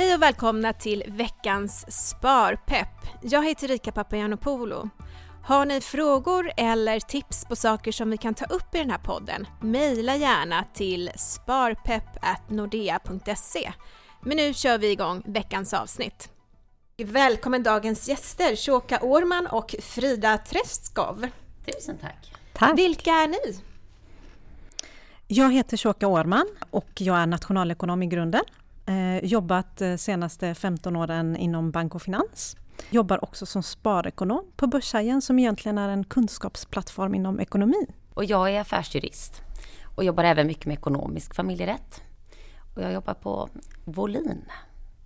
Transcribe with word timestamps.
Hej 0.00 0.14
och 0.14 0.22
välkomna 0.22 0.72
till 0.72 1.04
veckans 1.06 1.84
Sparpepp. 2.08 3.06
Jag 3.22 3.48
heter 3.48 3.68
Rika 3.68 3.92
Papagiannopoulou. 3.92 4.88
Har 5.44 5.66
ni 5.66 5.80
frågor 5.80 6.52
eller 6.56 7.00
tips 7.00 7.44
på 7.44 7.56
saker 7.56 7.92
som 7.92 8.10
vi 8.10 8.16
kan 8.16 8.34
ta 8.34 8.44
upp 8.44 8.74
i 8.74 8.78
den 8.78 8.90
här 8.90 8.98
podden? 8.98 9.46
Mejla 9.60 10.16
gärna 10.16 10.64
till 10.74 11.10
sparpepp.nordea.se. 11.16 13.72
Men 14.20 14.36
nu 14.36 14.54
kör 14.54 14.78
vi 14.78 14.90
igång 14.90 15.22
veckans 15.26 15.74
avsnitt. 15.74 16.30
Välkommen 16.96 17.62
dagens 17.62 18.08
gäster, 18.08 18.56
Shoka 18.56 18.98
Årman 19.02 19.46
och 19.46 19.74
Frida 19.82 20.38
Träskov. 20.38 21.26
Tusen 21.66 21.98
tack. 21.98 22.34
tack. 22.52 22.78
Vilka 22.78 23.10
är 23.10 23.28
ni? 23.28 23.60
Jag 25.26 25.52
heter 25.52 25.76
Shoka 25.76 26.06
Årman 26.06 26.46
och 26.70 26.90
jag 26.94 27.16
är 27.16 27.26
nationalekonom 27.26 28.02
i 28.02 28.06
grunden. 28.06 28.42
Eh, 28.90 29.24
jobbat 29.24 29.80
eh, 29.80 29.96
senaste 29.96 30.54
15 30.54 30.96
åren 30.96 31.36
inom 31.36 31.70
bank 31.70 31.94
och 31.94 32.02
finans. 32.02 32.56
Jobbar 32.90 33.24
också 33.24 33.46
som 33.46 33.62
sparekonom 33.62 34.44
på 34.56 34.66
Börshajen 34.66 35.22
som 35.22 35.38
egentligen 35.38 35.78
är 35.78 35.88
en 35.88 36.04
kunskapsplattform 36.04 37.14
inom 37.14 37.40
ekonomi. 37.40 37.86
Och 38.14 38.24
jag 38.24 38.50
är 38.50 38.60
affärsjurist 38.60 39.42
och 39.96 40.04
jobbar 40.04 40.24
även 40.24 40.46
mycket 40.46 40.66
med 40.66 40.74
ekonomisk 40.74 41.34
familjerätt. 41.34 42.02
Och 42.74 42.82
jag 42.82 42.92
jobbar 42.92 43.14
på 43.14 43.48
Volin. 43.84 44.44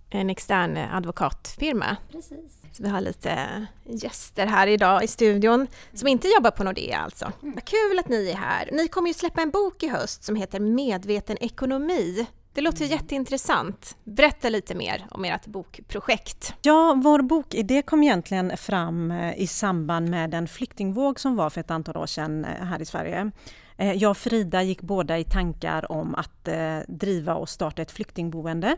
En 0.09 0.29
extern 0.29 0.77
advokatfirma. 0.77 1.97
Precis. 2.11 2.61
Så 2.71 2.83
vi 2.83 2.89
har 2.89 3.01
lite 3.01 3.65
gäster 3.83 4.45
här 4.45 4.67
idag 4.67 5.03
i 5.03 5.07
studion 5.07 5.67
som 5.93 6.07
inte 6.07 6.27
jobbar 6.27 6.51
på 6.51 6.63
Nordea 6.63 6.97
alltså. 6.97 7.31
Mm. 7.41 7.55
Vad 7.55 7.65
kul 7.65 7.99
att 7.99 8.09
ni 8.09 8.29
är 8.29 8.35
här. 8.35 8.69
Ni 8.71 8.87
kommer 8.87 9.07
ju 9.07 9.13
släppa 9.13 9.41
en 9.41 9.49
bok 9.49 9.83
i 9.83 9.87
höst 9.87 10.23
som 10.23 10.35
heter 10.35 10.59
Medveten 10.59 11.37
ekonomi. 11.41 12.27
Det 12.55 12.61
låter 12.61 12.85
jätteintressant. 12.85 13.97
Berätta 14.03 14.49
lite 14.49 14.75
mer 14.75 15.05
om 15.11 15.25
ert 15.25 15.45
bokprojekt. 15.45 16.53
Ja, 16.61 16.99
vår 17.03 17.21
bokidé 17.21 17.81
kom 17.81 18.03
egentligen 18.03 18.57
fram 18.57 19.11
eh, 19.11 19.39
i 19.39 19.47
samband 19.47 20.09
med 20.09 20.29
den 20.29 20.47
flyktingvåg 20.47 21.19
som 21.19 21.35
var 21.35 21.49
för 21.49 21.61
ett 21.61 21.71
antal 21.71 21.97
år 21.97 22.05
sedan 22.05 22.45
eh, 22.45 22.65
här 22.65 22.81
i 22.81 22.85
Sverige. 22.85 23.31
Eh, 23.77 23.93
jag 23.93 24.11
och 24.11 24.17
Frida 24.17 24.63
gick 24.63 24.81
båda 24.81 25.19
i 25.19 25.23
tankar 25.23 25.91
om 25.91 26.15
att 26.15 26.49
driva 26.87 27.35
och 27.35 27.49
starta 27.49 27.81
ett 27.81 27.91
flyktingboende 27.91 28.77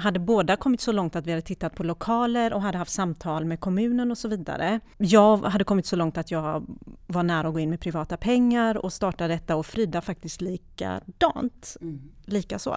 hade 0.00 0.18
båda 0.18 0.56
kommit 0.56 0.80
så 0.80 0.92
långt 0.92 1.16
att 1.16 1.26
vi 1.26 1.30
hade 1.30 1.42
tittat 1.42 1.74
på 1.74 1.84
lokaler 1.84 2.52
och 2.52 2.62
hade 2.62 2.78
haft 2.78 2.90
samtal 2.90 3.44
med 3.44 3.60
kommunen 3.60 4.10
och 4.10 4.18
så 4.18 4.28
vidare. 4.28 4.80
Jag 4.98 5.36
hade 5.36 5.64
kommit 5.64 5.86
så 5.86 5.96
långt 5.96 6.18
att 6.18 6.30
jag 6.30 6.66
var 7.06 7.22
nära 7.22 7.48
att 7.48 7.54
gå 7.54 7.60
in 7.60 7.70
med 7.70 7.80
privata 7.80 8.16
pengar 8.16 8.76
och 8.76 8.92
starta 8.92 9.28
detta 9.28 9.56
och 9.56 9.66
Frida 9.66 10.00
faktiskt 10.00 10.40
likadant. 10.40 11.76
Mm. 11.80 12.00
Lika 12.24 12.58
så. 12.58 12.76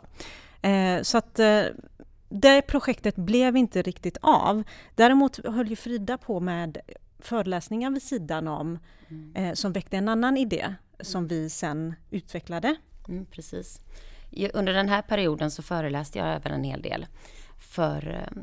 Eh, 0.61 1.01
så 1.01 1.17
att 1.17 1.39
eh, 1.39 1.63
det 2.29 2.61
projektet 2.61 3.15
blev 3.15 3.57
inte 3.57 3.81
riktigt 3.81 4.17
av. 4.21 4.63
Däremot 4.95 5.45
höll 5.45 5.67
ju 5.67 5.75
Frida 5.75 6.17
på 6.17 6.39
med 6.39 6.77
föreläsningar 7.19 7.91
vid 7.91 8.03
sidan 8.03 8.47
om 8.47 8.79
mm. 9.09 9.35
eh, 9.35 9.53
som 9.53 9.71
väckte 9.71 9.97
en 9.97 10.09
annan 10.09 10.37
idé 10.37 10.75
som 10.99 11.27
vi 11.27 11.49
sen 11.49 11.95
utvecklade. 12.09 12.75
Mm, 13.07 13.25
precis 13.25 13.81
under 14.53 14.73
den 14.73 14.89
här 14.89 15.01
perioden 15.01 15.51
så 15.51 15.61
föreläste 15.63 16.19
jag 16.19 16.33
även 16.33 16.51
en 16.51 16.63
hel 16.63 16.81
del 16.81 17.05
för 17.59 18.07
eh, 18.07 18.41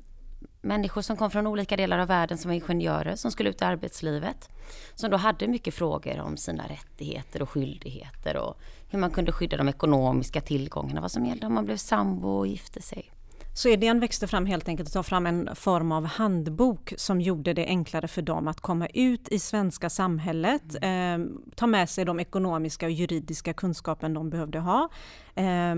människor 0.61 1.03
som 1.03 1.17
kom 1.17 1.31
från 1.31 1.47
olika 1.47 1.77
delar 1.77 1.99
av 1.99 2.09
världen 2.09 2.39
som 2.39 2.49
var 2.49 2.55
ingenjörer 2.55 3.17
som 3.17 3.31
skulle 3.31 3.51
ut 3.51 3.63
i 3.63 3.65
arbetslivet. 3.65 4.49
Som 4.95 5.11
då 5.11 5.17
hade 5.17 5.49
mycket 5.49 5.75
frågor 5.75 6.21
om 6.21 6.37
sina 6.37 6.67
rättigheter 6.69 7.43
och 7.43 7.51
skyldigheter 7.51 8.37
och 8.37 8.61
hur 8.89 8.99
man 8.99 9.11
kunde 9.11 9.33
skydda 9.33 9.57
de 9.57 9.69
ekonomiska 9.69 10.41
tillgångarna, 10.41 11.01
vad 11.01 11.11
som 11.11 11.27
gällde 11.27 11.47
om 11.47 11.55
man 11.55 11.65
blev 11.65 11.77
sambo 11.77 12.29
och 12.29 12.47
gifte 12.47 12.83
sig. 12.83 13.11
Så 13.59 13.69
idén 13.69 14.01
växte 14.01 14.27
fram 14.27 14.47
helt 14.47 14.69
enkelt 14.69 14.89
att 14.89 14.93
ta 14.93 15.03
fram 15.03 15.27
en 15.27 15.57
form 15.57 15.93
av 15.93 16.05
handbok 16.05 16.93
som 16.97 17.21
gjorde 17.21 17.53
det 17.53 17.67
enklare 17.67 18.09
för 18.09 18.23
dem 18.23 18.49
att 18.49 18.61
komma 18.61 18.87
ut 18.87 19.29
i 19.29 19.39
svenska 19.39 19.91
samhället, 19.91 20.63
eh, 20.83 21.19
ta 21.55 21.67
med 21.67 21.91
sig 21.91 22.05
de 22.05 22.21
ekonomiska 22.21 22.87
och 22.87 22.93
juridiska 22.93 23.53
kunskapen 23.53 24.15
de 24.15 24.31
behövde 24.31 24.59
ha. 24.59 24.89
Eh, 25.35 25.75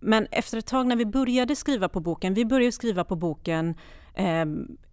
men 0.00 0.26
efter 0.30 0.58
ett 0.58 0.66
tag 0.66 0.86
när 0.86 0.96
vi 0.96 1.06
började 1.06 1.56
skriva 1.56 1.88
på 1.88 2.00
boken, 2.00 2.34
vi 2.34 2.44
började 2.44 2.72
skriva 2.72 3.04
på 3.04 3.16
boken 3.16 3.74
eh, 4.14 4.44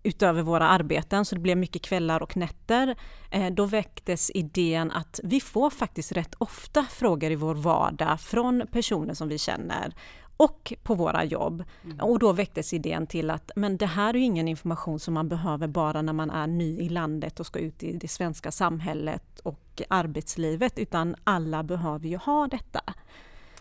utöver 0.04 0.42
våra 0.42 0.68
arbeten, 0.68 1.26
så 1.26 1.36
det 1.36 1.42
blev 1.42 1.58
mycket 1.58 1.82
kvällar 1.82 2.24
och 2.24 2.38
nätter. 2.38 2.96
Eh, 3.32 3.52
då 3.52 3.66
väcktes 3.66 4.32
idén 4.34 4.92
att 4.92 5.20
vi 5.24 5.40
får 5.42 5.70
faktiskt 5.70 6.12
rätt 6.12 6.36
ofta 6.38 6.84
frågor 6.84 7.32
i 7.32 7.36
vår 7.36 7.56
vardag 7.56 8.22
från 8.22 8.68
personer 8.72 9.14
som 9.14 9.30
vi 9.30 9.38
känner 9.38 9.94
och 10.40 10.74
på 10.84 10.96
våra 10.96 11.24
jobb. 11.24 11.64
Mm. 11.84 12.00
Och 12.00 12.20
då 12.20 12.34
väcktes 12.34 12.74
idén 12.74 13.08
till 13.08 13.30
att 13.30 13.52
men 13.56 13.78
det 13.78 13.86
här 13.86 14.14
är 14.14 14.18
ju 14.18 14.26
ingen 14.26 14.48
information 14.48 15.00
som 15.00 15.14
man 15.14 15.30
behöver 15.30 15.68
bara 15.68 16.02
när 16.02 16.14
man 16.14 16.30
är 16.30 16.48
ny 16.48 16.80
i 16.80 16.90
landet 16.90 17.40
och 17.40 17.46
ska 17.46 17.60
ut 17.60 17.84
i 17.84 17.94
det 17.94 18.08
svenska 18.08 18.52
samhället 18.52 19.40
och 19.40 19.82
arbetslivet, 19.88 20.80
utan 20.80 21.16
alla 21.24 21.64
behöver 21.64 22.08
ju 22.08 22.18
ha 22.18 22.48
detta. 22.48 22.82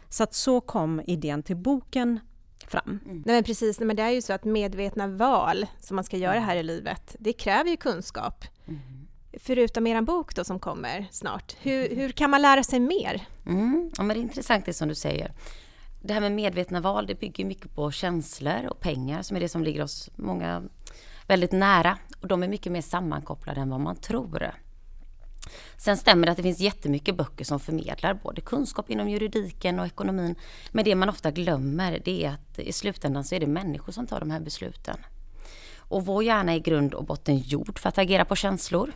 Så 0.09 0.23
att 0.23 0.35
så 0.35 0.61
kom 0.61 1.03
idén 1.07 1.43
till 1.43 1.57
boken 1.57 2.21
fram. 2.67 3.01
Mm. 3.05 3.23
Nej 3.27 3.35
men 3.35 3.45
precis, 3.45 3.81
men 3.81 3.97
det 3.97 4.03
är 4.03 4.11
ju 4.11 4.23
så 4.23 4.33
att 4.33 4.45
medvetna 4.45 5.07
val 5.07 5.67
som 5.81 5.95
man 5.95 6.05
ska 6.05 6.17
göra 6.17 6.35
mm. 6.35 6.45
här 6.45 6.57
i 6.57 6.63
livet, 6.63 7.17
det 7.19 7.33
kräver 7.33 7.71
ju 7.71 7.77
kunskap. 7.77 8.45
Mm. 8.67 8.81
Förutom 9.41 9.87
er 9.87 10.01
bok 10.01 10.35
då 10.35 10.45
som 10.45 10.59
kommer 10.59 11.09
snart, 11.11 11.57
hur, 11.61 11.97
hur 11.97 12.09
kan 12.09 12.31
man 12.31 12.43
lära 12.43 12.63
sig 12.63 12.81
mer? 12.81 13.27
Mm. 13.47 13.91
Ja, 13.97 14.03
men 14.03 14.17
det 14.17 14.21
är 14.21 14.23
intressant 14.23 14.67
det 14.67 14.75
som 14.75 14.89
du 14.89 14.95
säger 14.95 15.33
det 16.09 16.15
här 16.15 16.21
med 16.21 16.33
medvetna 16.33 16.81
val, 16.81 17.07
det 17.07 17.15
bygger 17.15 17.45
mycket 17.45 17.75
på 17.75 17.91
känslor 17.91 18.67
och 18.71 18.81
pengar 18.81 19.23
som 19.23 19.37
är 19.37 19.41
det 19.41 19.49
som 19.49 19.65
ligger 19.65 19.83
oss 19.83 20.11
många 20.17 20.63
väldigt 21.27 21.53
nära. 21.53 21.99
Och 22.21 22.29
de 22.29 22.43
är 22.43 22.49
mycket 22.49 22.73
mer 22.73 22.81
sammankopplade 22.81 23.61
än 23.61 23.71
vad 23.71 23.81
man 23.81 23.97
tror. 23.97 24.53
Sen 25.77 25.97
stämmer 25.97 26.27
det 26.27 26.31
att 26.31 26.37
det 26.37 26.43
finns 26.43 26.61
jättemycket 26.61 27.17
böcker 27.17 27.45
som 27.45 27.61
förmedlar 27.61 28.15
både 28.15 28.41
kunskap 28.41 28.91
inom 28.91 29.09
juridiken 29.09 29.81
och 29.81 29.87
ekonomin. 29.87 30.35
Men 30.71 30.85
det 30.85 30.95
man 30.95 31.09
ofta 31.09 31.31
glömmer 31.31 32.01
det 32.05 32.25
är 32.25 32.31
att 32.31 32.59
i 32.59 32.73
slutändan 32.73 33.25
så 33.25 33.35
är 33.35 33.41
det 33.41 33.47
människor 33.47 33.93
som 33.93 34.07
tar 34.07 34.21
de 34.21 34.31
här 34.31 34.41
besluten. 34.41 34.97
Och 35.77 36.07
vår 36.07 36.25
hjärna 36.25 36.53
är 36.53 36.57
i 36.57 36.61
grund 36.61 36.95
och 36.95 37.05
botten 37.05 37.39
gjord 37.39 37.79
för 37.79 37.89
att 37.89 37.99
agera 37.99 38.25
på 38.25 38.37
känslor. 38.37 38.93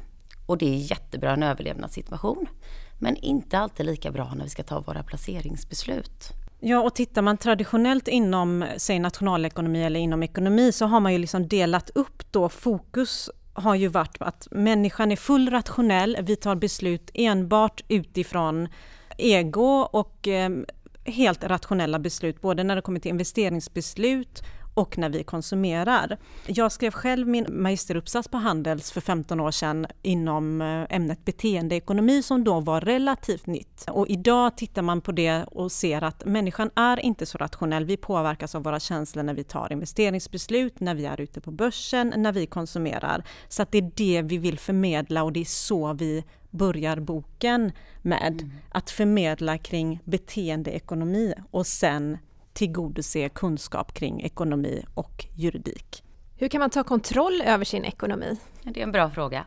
Och 0.47 0.59
det 0.59 0.75
är 0.75 0.91
jättebra 0.91 1.33
en 1.33 1.43
överlevnadssituation. 1.43 2.47
Men 2.99 3.17
inte 3.17 3.59
alltid 3.59 3.87
lika 3.87 4.11
bra 4.11 4.35
när 4.35 4.45
vi 4.45 4.51
ska 4.51 4.63
ta 4.63 4.81
våra 4.81 5.03
placeringsbeslut. 5.03 6.42
Ja, 6.65 6.81
och 6.81 6.95
tittar 6.95 7.23
man 7.23 7.37
traditionellt 7.37 8.09
inom 8.09 8.65
säg 8.77 8.99
nationalekonomi 8.99 9.83
eller 9.85 10.01
inom 10.01 10.23
ekonomi 10.23 10.73
så 10.73 10.87
har 10.87 11.01
man 11.01 11.13
ju 11.13 11.19
liksom 11.19 11.49
delat 11.49 11.91
upp 11.91 12.33
då. 12.33 12.49
Fokus 12.49 13.31
har 13.53 13.75
ju 13.75 13.89
varit 13.89 14.17
att 14.21 14.49
människan 14.51 15.13
är 15.13 15.17
full 15.17 15.51
rationell, 15.51 16.17
vi 16.23 16.37
tar 16.37 16.55
beslut 16.55 17.11
enbart 17.15 17.81
utifrån 17.89 18.69
ego 19.19 19.89
och 19.93 20.29
eh, 20.29 20.51
helt 21.05 21.45
rationella 21.45 21.99
beslut, 21.99 22.41
både 22.41 22.65
när 22.65 22.77
det 22.77 22.83
kommer 22.83 23.01
till 23.01 23.11
investeringsbeslut 23.11 24.43
och 24.75 24.99
när 24.99 25.09
vi 25.09 25.25
konsumerar. 25.25 26.19
Jag 26.47 26.73
skrev 26.73 26.91
själv 26.91 27.29
min 27.29 27.47
magisteruppsats 27.49 28.29
på 28.29 28.37
Handels 28.37 28.93
för 28.93 29.01
15 29.01 29.41
år 29.41 29.51
sedan 29.51 29.87
inom 30.03 30.61
eh, 30.61 30.97
ämnet 30.97 31.25
beteendeekonomi 31.25 32.23
som 32.23 32.45
då 32.45 32.61
var 32.61 32.81
relativt 32.81 33.47
nytt. 33.47 33.85
Och 33.91 34.09
idag 34.09 34.57
tittar 34.57 34.83
man 34.83 35.01
på 35.01 35.13
det 35.13 35.45
och 35.45 35.73
ser 35.73 36.05
att 36.05 36.25
människan 36.25 36.71
är 36.77 37.01
inte 37.01 37.27
så 37.27 37.39
rationell. 37.39 37.85
Vi 37.85 37.97
påverkas 37.97 38.55
av 38.55 38.63
våra 38.63 38.81
känslor 38.81 39.23
när 39.23 39.35
vi 39.35 39.45
tar 39.45 39.73
investeringsbeslut, 39.73 40.81
när 40.81 40.95
vi 40.95 41.07
är 41.07 41.21
ute 41.21 41.41
på 41.41 41.51
börsen, 41.51 42.13
när 42.17 42.33
vi 42.33 42.47
konsumerar. 42.47 43.25
Så 43.49 43.63
att 43.63 43.73
det 43.73 43.79
är 43.79 43.91
det 43.95 44.23
vi 44.23 44.39
vill 44.39 44.59
förmedla 44.59 45.23
och 45.23 45.33
det 45.33 45.41
är 45.41 45.45
så 45.45 45.93
vi 45.93 46.25
börjar 46.51 46.97
boken 46.97 47.73
med. 48.03 48.41
Mm. 48.41 48.53
Att 48.69 48.91
förmedla 48.91 49.59
kring 49.59 50.01
beteendeekonomi 50.05 51.35
och 51.51 51.67
sen 51.67 52.19
tillgodose 52.53 53.29
kunskap 53.29 53.95
kring 53.95 54.23
ekonomi 54.23 54.85
och 54.95 55.27
juridik. 55.35 56.05
Hur 56.37 56.49
kan 56.49 56.61
man 56.61 56.71
ta 56.71 56.85
kontroll 56.85 57.43
över 57.43 57.65
sin 57.65 57.85
ekonomi? 57.85 58.37
Det 58.63 58.81
är 58.81 58.85
en 58.85 58.93
bra 58.93 59.11
fråga. 59.11 59.47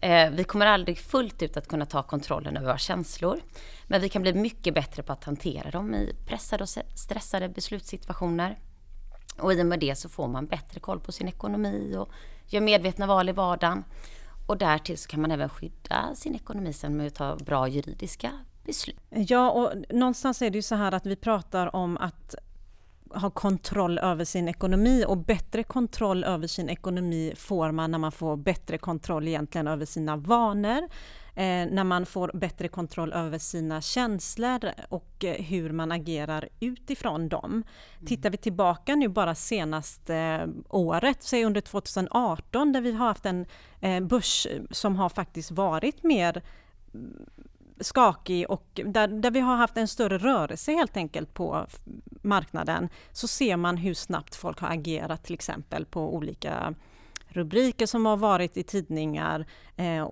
Eh, 0.00 0.30
vi 0.30 0.44
kommer 0.44 0.66
aldrig 0.66 0.98
fullt 0.98 1.42
ut 1.42 1.56
att 1.56 1.68
kunna 1.68 1.86
ta 1.86 2.02
kontrollen 2.02 2.56
över 2.56 2.66
våra 2.66 2.78
känslor. 2.78 3.40
Men 3.86 4.00
vi 4.00 4.08
kan 4.08 4.22
bli 4.22 4.32
mycket 4.32 4.74
bättre 4.74 5.02
på 5.02 5.12
att 5.12 5.24
hantera 5.24 5.70
dem 5.70 5.94
i 5.94 6.16
pressade 6.26 6.62
och 6.62 6.68
stressade 6.94 7.48
beslutssituationer. 7.48 8.58
Och 9.38 9.52
i 9.52 9.62
och 9.62 9.66
med 9.66 9.80
det 9.80 9.98
så 9.98 10.08
får 10.08 10.28
man 10.28 10.46
bättre 10.46 10.80
koll 10.80 11.00
på 11.00 11.12
sin 11.12 11.28
ekonomi 11.28 11.96
och 11.98 12.08
gör 12.46 12.60
medvetna 12.60 13.06
val 13.06 13.28
i 13.28 13.32
vardagen. 13.32 13.84
Och 14.46 14.58
därtill 14.58 14.98
så 14.98 15.08
kan 15.08 15.20
man 15.20 15.30
även 15.30 15.48
skydda 15.48 16.14
sin 16.14 16.34
ekonomi 16.34 16.72
sen 16.72 16.96
med 16.96 17.06
att 17.06 17.14
ta 17.14 17.36
bra 17.36 17.68
juridiska 17.68 18.32
beslut. 18.64 19.00
Ja, 19.10 19.50
och 19.50 19.72
någonstans 19.90 20.42
är 20.42 20.50
det 20.50 20.58
ju 20.58 20.62
så 20.62 20.74
här 20.74 20.92
att 20.94 21.06
vi 21.06 21.16
pratar 21.16 21.76
om 21.76 21.96
att 21.96 22.34
ha 23.14 23.30
kontroll 23.30 23.98
över 23.98 24.24
sin 24.24 24.48
ekonomi 24.48 25.04
och 25.08 25.18
bättre 25.18 25.62
kontroll 25.62 26.24
över 26.24 26.46
sin 26.46 26.68
ekonomi 26.68 27.32
får 27.36 27.72
man 27.72 27.90
när 27.90 27.98
man 27.98 28.12
får 28.12 28.36
bättre 28.36 28.78
kontroll 28.78 29.28
egentligen 29.28 29.68
över 29.68 29.86
sina 29.86 30.16
vanor. 30.16 30.88
eh, 31.34 31.66
när 31.70 31.84
man 31.84 32.06
får 32.06 32.30
bättre 32.34 32.68
kontroll 32.68 33.12
över 33.12 33.38
sina 33.38 33.80
känslor 33.80 34.60
och 34.88 35.24
eh, 35.24 35.44
hur 35.44 35.72
man 35.72 35.92
agerar 35.92 36.48
utifrån 36.60 37.28
dem. 37.28 37.50
Mm. 37.50 38.06
Tittar 38.06 38.30
vi 38.30 38.36
tillbaka 38.36 38.94
nu 38.94 39.08
bara 39.08 39.34
senaste 39.34 40.16
eh, 40.16 40.48
året, 40.68 41.22
säg 41.22 41.44
under 41.44 41.60
2018 41.60 42.72
där 42.72 42.80
vi 42.80 42.92
har 42.92 43.06
haft 43.06 43.26
en 43.26 43.46
börs 44.08 44.46
som 44.70 44.96
har 44.96 45.08
faktiskt 45.08 45.50
varit 45.50 46.02
mer 46.02 46.42
skakig 47.80 48.50
och 48.50 48.80
där, 48.86 49.08
där 49.08 49.30
vi 49.30 49.40
har 49.40 49.56
haft 49.56 49.76
en 49.76 49.88
större 49.88 50.18
rörelse 50.18 50.72
helt 50.72 50.96
enkelt 50.96 51.34
på 51.34 51.66
marknaden 52.22 52.88
så 53.12 53.28
ser 53.28 53.56
man 53.56 53.76
hur 53.76 53.94
snabbt 53.94 54.34
folk 54.34 54.60
har 54.60 54.68
agerat 54.68 55.24
till 55.24 55.34
exempel 55.34 55.86
på 55.86 56.14
olika 56.14 56.74
rubriker 57.28 57.86
som 57.86 58.06
har 58.06 58.16
varit 58.16 58.56
i 58.56 58.62
tidningar. 58.62 59.46
Eh, 59.76 60.10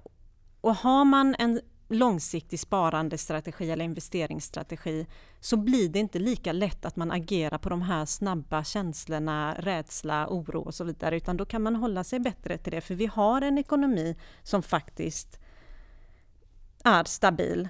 och 0.61 0.75
har 0.75 1.05
man 1.05 1.35
en 1.39 1.61
långsiktig 1.89 2.61
sparandestrategi 2.61 3.71
eller 3.71 3.85
investeringsstrategi 3.85 5.07
så 5.41 5.57
blir 5.57 5.89
det 5.89 5.99
inte 5.99 6.19
lika 6.19 6.53
lätt 6.53 6.85
att 6.85 6.97
man 6.97 7.11
agerar 7.11 7.59
på 7.59 7.69
de 7.69 7.83
här 7.83 8.05
snabba 8.05 8.65
känslorna, 8.65 9.55
rädsla, 9.59 10.27
oro 10.29 10.61
och 10.61 10.75
så 10.75 10.85
vidare 10.85 11.17
utan 11.17 11.37
då 11.37 11.45
kan 11.45 11.63
man 11.63 11.77
hålla 11.77 12.05
sig 12.05 12.21
bättre 12.21 12.59
till 12.59 12.73
det 12.73 12.81
för 12.81 12.95
vi 12.95 13.07
har 13.07 13.43
en 13.43 13.59
ekonomi 13.59 14.17
som 14.43 14.63
faktiskt 14.63 15.40
är 16.85 17.05
stabil. 17.05 17.69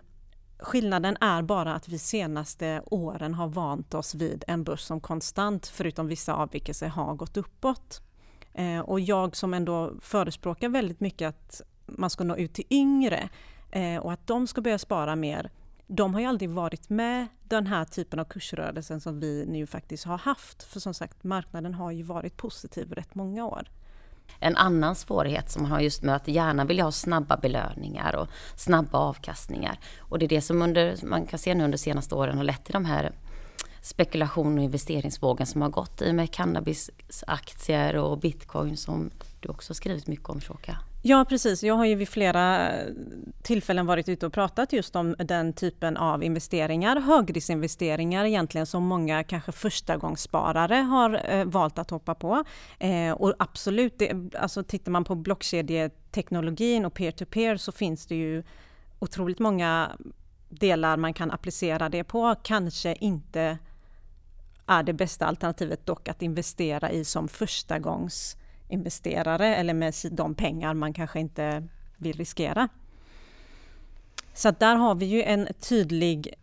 Skillnaden 0.58 1.16
är 1.20 1.42
bara 1.42 1.74
att 1.74 1.88
vi 1.88 1.98
senaste 1.98 2.82
åren 2.86 3.34
har 3.34 3.48
vant 3.48 3.94
oss 3.94 4.14
vid 4.14 4.44
en 4.46 4.64
börs 4.64 4.80
som 4.80 5.00
konstant, 5.00 5.66
förutom 5.66 6.06
vissa 6.06 6.34
avvikelser, 6.34 6.88
har 6.88 7.14
gått 7.14 7.36
uppåt. 7.36 8.02
Eh, 8.54 8.80
och 8.80 9.00
jag 9.00 9.36
som 9.36 9.54
ändå 9.54 9.92
förespråkar 10.00 10.68
väldigt 10.68 11.00
mycket 11.00 11.28
att 11.28 11.62
man 11.86 12.10
ska 12.10 12.24
nå 12.24 12.36
ut 12.36 12.54
till 12.54 12.66
yngre 12.70 13.28
eh, 13.70 13.96
och 13.96 14.12
att 14.12 14.26
de 14.26 14.46
ska 14.46 14.60
börja 14.60 14.78
spara 14.78 15.16
mer. 15.16 15.50
De 15.86 16.14
har 16.14 16.20
ju 16.20 16.26
aldrig 16.26 16.50
varit 16.50 16.88
med 16.88 17.26
den 17.42 17.66
här 17.66 17.84
typen 17.84 18.18
av 18.18 18.24
kursrörelsen 18.24 19.00
som 19.00 19.20
vi 19.20 19.46
nu 19.48 19.66
faktiskt 19.66 20.04
har 20.04 20.18
haft. 20.18 20.62
För 20.62 20.80
som 20.80 20.94
sagt, 20.94 21.24
marknaden 21.24 21.74
har 21.74 21.90
ju 21.90 22.02
varit 22.02 22.36
positiv 22.36 22.92
rätt 22.92 23.14
många 23.14 23.46
år. 23.46 23.68
En 24.38 24.56
annan 24.56 24.94
svårighet 24.94 25.50
som 25.50 25.62
man 25.62 25.70
har 25.70 25.80
just 25.80 26.02
med 26.02 26.16
att 26.16 26.28
gärna 26.28 26.64
vill 26.64 26.80
ha 26.80 26.92
snabba 26.92 27.36
belöningar 27.36 28.16
och 28.16 28.28
snabba 28.56 28.98
avkastningar. 28.98 29.78
Och 29.98 30.18
det 30.18 30.26
är 30.26 30.28
det 30.28 30.40
som 30.40 30.62
under, 30.62 30.96
man 31.02 31.26
kan 31.26 31.38
se 31.38 31.54
nu 31.54 31.64
under 31.64 31.78
senaste 31.78 32.14
åren 32.14 32.36
har 32.36 32.44
lett 32.44 32.64
till 32.64 32.72
de 32.72 32.84
här 32.84 33.12
spekulation 33.82 34.58
och 34.58 34.64
investeringsvågen 34.64 35.46
som 35.46 35.62
har 35.62 35.68
gått 35.68 36.02
i 36.02 36.12
med 36.12 36.32
cannabisaktier 36.32 37.96
och 37.96 38.18
bitcoin 38.18 38.76
som 38.76 39.10
du 39.40 39.48
också 39.48 39.74
skrivit 39.74 40.06
mycket 40.06 40.28
om 40.28 40.40
Shoka. 40.40 40.78
Ja 41.02 41.24
precis, 41.28 41.62
jag 41.62 41.74
har 41.74 41.84
ju 41.84 41.94
vid 41.94 42.08
flera 42.08 42.72
eh, 42.72 42.86
tillfällen 43.42 43.86
varit 43.86 44.08
ute 44.08 44.26
och 44.26 44.32
pratat 44.32 44.72
just 44.72 44.96
om 44.96 45.16
den 45.18 45.52
typen 45.52 45.96
av 45.96 46.24
investeringar, 46.24 47.00
högriskinvesteringar 47.00 48.24
egentligen 48.24 48.66
som 48.66 48.84
många 48.84 49.24
kanske 49.24 49.52
förstagångssparare 49.52 50.74
har 50.74 51.20
eh, 51.28 51.44
valt 51.44 51.78
att 51.78 51.90
hoppa 51.90 52.14
på. 52.14 52.44
Eh, 52.78 53.12
och 53.12 53.34
absolut, 53.38 53.98
det, 53.98 54.36
alltså 54.38 54.62
tittar 54.62 54.92
man 54.92 55.04
på 55.04 55.14
blockkedjeteknologin 55.14 56.84
och 56.84 56.94
peer-to-peer 56.94 57.56
så 57.56 57.72
finns 57.72 58.06
det 58.06 58.14
ju 58.14 58.42
otroligt 58.98 59.38
många 59.38 59.90
delar 60.48 60.96
man 60.96 61.14
kan 61.14 61.30
applicera 61.30 61.88
det 61.88 62.04
på. 62.04 62.34
Kanske 62.42 62.94
inte 62.94 63.58
är 64.66 64.82
det 64.82 64.92
bästa 64.92 65.26
alternativet 65.26 65.86
dock 65.86 66.08
att 66.08 66.22
investera 66.22 66.90
i 66.90 67.04
som 67.04 67.28
förstagångsinvesterare 68.70 69.56
eller 69.56 69.74
med 69.74 69.94
de 70.10 70.34
pengar 70.34 70.74
man 70.74 70.92
kanske 70.92 71.20
inte 71.20 71.68
vill 71.98 72.16
riskera. 72.16 72.68
Så 74.34 74.50
där 74.50 74.76
har 74.76 74.94
vi 74.94 75.06
ju 75.06 75.22
en 75.22 75.48
tydlig 75.60 76.34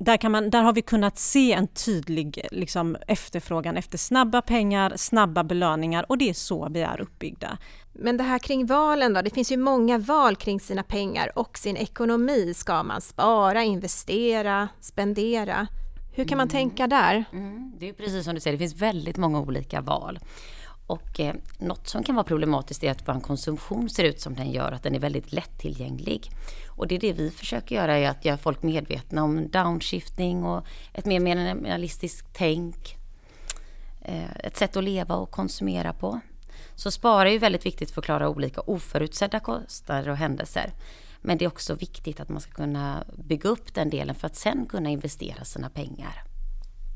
där, 0.00 0.16
kan 0.16 0.32
man, 0.32 0.50
där 0.50 0.62
har 0.62 0.72
vi 0.72 0.82
kunnat 0.82 1.18
se 1.18 1.52
en 1.52 1.66
tydlig 1.66 2.46
liksom, 2.52 2.96
efterfrågan 3.06 3.76
efter 3.76 3.98
snabba 3.98 4.42
pengar, 4.42 4.92
snabba 4.96 5.44
belöningar 5.44 6.04
och 6.08 6.18
det 6.18 6.28
är 6.28 6.34
så 6.34 6.68
vi 6.70 6.80
är 6.80 7.00
uppbyggda. 7.00 7.58
Men 7.92 8.16
det 8.16 8.24
här 8.24 8.38
kring 8.38 8.66
valen 8.66 9.14
då, 9.14 9.22
det 9.22 9.34
finns 9.34 9.52
ju 9.52 9.56
många 9.56 9.98
val 9.98 10.36
kring 10.36 10.60
sina 10.60 10.82
pengar 10.82 11.32
och 11.34 11.58
sin 11.58 11.76
ekonomi. 11.76 12.54
Ska 12.54 12.82
man 12.82 13.00
spara, 13.00 13.62
investera, 13.62 14.68
spendera? 14.80 15.66
Hur 16.14 16.24
kan 16.24 16.38
man 16.38 16.48
mm. 16.48 16.52
tänka 16.52 16.86
där? 16.86 17.24
Mm, 17.32 17.72
det 17.78 17.88
är 17.88 17.92
precis 17.92 18.24
som 18.24 18.34
du 18.34 18.40
säger, 18.40 18.56
det 18.56 18.58
finns 18.58 18.82
väldigt 18.82 19.16
många 19.16 19.40
olika 19.40 19.80
val. 19.80 20.18
Och 20.88 21.20
eh, 21.20 21.34
något 21.58 21.88
som 21.88 22.02
kan 22.02 22.14
vara 22.14 22.24
problematiskt 22.24 22.84
är 22.84 22.90
att 22.90 23.08
vår 23.08 23.20
konsumtion 23.20 23.90
ser 23.90 24.04
ut 24.04 24.20
som 24.20 24.34
den 24.34 24.50
gör, 24.50 24.72
att 24.72 24.82
den 24.82 24.94
är 24.94 24.98
väldigt 24.98 25.32
lättillgänglig. 25.32 26.30
Och 26.68 26.88
det 26.88 26.94
är 26.94 27.00
det 27.00 27.12
vi 27.12 27.30
försöker 27.30 27.74
göra, 27.74 27.98
är 27.98 28.08
att 28.08 28.24
göra 28.24 28.36
folk 28.36 28.62
medvetna 28.62 29.24
om 29.24 29.48
downshifting 29.48 30.44
och 30.44 30.66
ett 30.92 31.04
mer 31.04 31.20
minimalistiskt 31.20 32.28
tänk. 32.32 32.96
Eh, 34.02 34.36
ett 34.44 34.56
sätt 34.56 34.76
att 34.76 34.84
leva 34.84 35.14
och 35.14 35.30
konsumera 35.30 35.92
på. 35.92 36.20
Så 36.74 36.90
spara 36.90 37.28
är 37.28 37.32
ju 37.32 37.38
väldigt 37.38 37.66
viktigt 37.66 37.90
för 37.90 38.00
att 38.00 38.04
klara 38.04 38.28
olika 38.28 38.60
oförutsedda 38.60 39.40
kostnader 39.40 40.08
och 40.08 40.16
händelser. 40.16 40.72
Men 41.20 41.38
det 41.38 41.44
är 41.44 41.48
också 41.48 41.74
viktigt 41.74 42.20
att 42.20 42.28
man 42.28 42.40
ska 42.40 42.52
kunna 42.52 43.04
bygga 43.16 43.48
upp 43.48 43.74
den 43.74 43.90
delen 43.90 44.14
för 44.14 44.26
att 44.26 44.36
sen 44.36 44.66
kunna 44.66 44.90
investera 44.90 45.44
sina 45.44 45.70
pengar. 45.70 46.27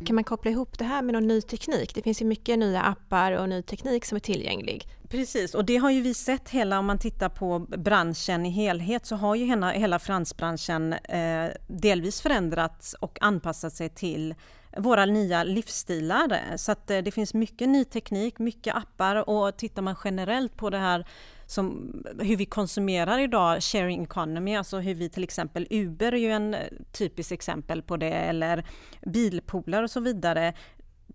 Kan 0.06 0.14
man 0.14 0.24
koppla 0.24 0.50
ihop 0.50 0.78
det 0.78 0.84
här 0.84 1.02
med 1.02 1.12
någon 1.12 1.28
ny 1.28 1.42
teknik? 1.42 1.94
Det 1.94 2.02
finns 2.02 2.22
ju 2.22 2.26
mycket 2.26 2.58
nya 2.58 2.82
appar 2.82 3.32
och 3.32 3.48
ny 3.48 3.62
teknik 3.62 4.04
som 4.04 4.16
är 4.16 4.20
tillgänglig. 4.20 4.88
Precis, 5.08 5.54
och 5.54 5.64
det 5.64 5.76
har 5.76 5.90
ju 5.90 6.00
vi 6.00 6.14
sett 6.14 6.50
hela, 6.50 6.78
om 6.78 6.86
man 6.86 6.98
tittar 6.98 7.28
på 7.28 7.58
branschen 7.58 8.46
i 8.46 8.50
helhet, 8.50 9.06
så 9.06 9.16
har 9.16 9.34
ju 9.34 9.44
hela, 9.44 9.70
hela 9.70 9.98
fransbranschen 9.98 10.92
eh, 10.92 11.46
delvis 11.66 12.20
förändrats 12.20 12.94
och 12.94 13.18
anpassat 13.20 13.72
sig 13.72 13.88
till 13.88 14.34
våra 14.76 15.04
nya 15.04 15.44
livsstilar. 15.44 16.56
Så 16.56 16.72
att 16.72 16.90
eh, 16.90 16.98
det 16.98 17.10
finns 17.10 17.34
mycket 17.34 17.68
ny 17.68 17.84
teknik, 17.84 18.38
mycket 18.38 18.74
appar 18.74 19.28
och 19.28 19.56
tittar 19.56 19.82
man 19.82 19.96
generellt 20.04 20.56
på 20.56 20.70
det 20.70 20.78
här 20.78 21.06
som 21.46 21.92
hur 22.18 22.36
vi 22.36 22.46
konsumerar 22.46 23.18
idag, 23.18 23.62
sharing 23.62 24.02
economy, 24.02 24.56
alltså 24.56 24.78
hur 24.78 24.94
vi 24.94 25.08
till 25.08 25.24
exempel 25.24 25.66
Uber 25.70 26.12
är 26.12 26.18
ju 26.18 26.30
en 26.30 26.54
eh, 26.54 26.60
typiskt 26.92 27.32
exempel 27.32 27.82
på 27.82 27.96
det, 27.96 28.12
eller 28.12 28.64
bilpooler 29.06 29.82
och 29.82 29.90
så 29.90 30.00
vidare. 30.00 30.54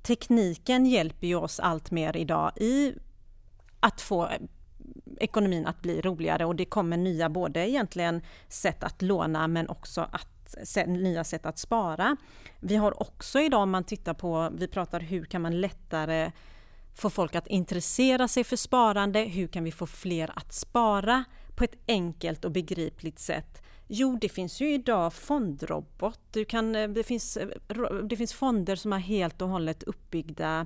Tekniken 0.02 0.86
hjälper 0.86 1.28
ju 1.28 1.36
oss 1.36 1.60
allt 1.60 1.92
mer 1.92 2.18
idag 2.18 2.52
i 2.56 2.94
att 3.80 4.02
få 4.02 4.26
eh, 4.26 4.42
ekonomin 5.20 5.66
att 5.66 5.82
bli 5.82 6.02
roligare 6.02 6.46
och 6.46 6.56
det 6.56 6.66
kommer 6.66 6.98
nya 6.98 7.30
både 7.30 7.70
egentligen 7.70 8.22
sätt 8.48 8.84
att 8.84 9.02
låna 9.02 9.48
men 9.48 9.70
också 9.70 10.02
att 10.12 10.37
nya 10.88 11.24
sätt 11.24 11.46
att 11.46 11.58
spara. 11.58 12.18
Vi 12.60 12.76
har 12.76 13.02
också 13.02 13.40
idag 13.40 13.62
om 13.62 13.72
man 13.72 13.84
tittar 13.84 14.14
på, 14.14 14.50
vi 14.58 14.68
pratar 14.68 15.00
hur 15.00 15.26
kan 15.26 15.42
man 15.42 15.62
lättare 15.62 16.32
få 16.96 17.10
folk 17.10 17.36
att 17.36 17.48
intressera 17.48 18.28
sig 18.28 18.44
för 18.44 18.56
sparande? 18.56 19.20
Hur 19.20 19.48
kan 19.48 19.64
vi 19.64 19.72
få 19.72 19.86
fler 19.86 20.32
att 20.36 20.54
spara 20.54 21.24
på 21.56 21.64
ett 21.64 21.76
enkelt 21.88 22.46
och 22.46 22.52
begripligt 22.52 23.20
sätt? 23.20 23.62
Jo, 23.88 24.18
det 24.22 24.30
finns 24.30 24.62
ju 24.62 24.74
idag 24.74 25.14
fondrobot. 25.14 26.20
Du 26.32 26.46
kan, 26.46 26.76
eh, 26.76 26.90
det, 26.90 27.04
finns, 27.04 27.38
eh, 27.38 27.48
det 28.04 28.18
finns 28.18 28.34
fonder 28.34 28.76
som 28.76 28.94
är 28.94 28.98
helt 28.98 29.42
och 29.42 29.50
hållet 29.50 29.84
uppbyggda 29.84 30.66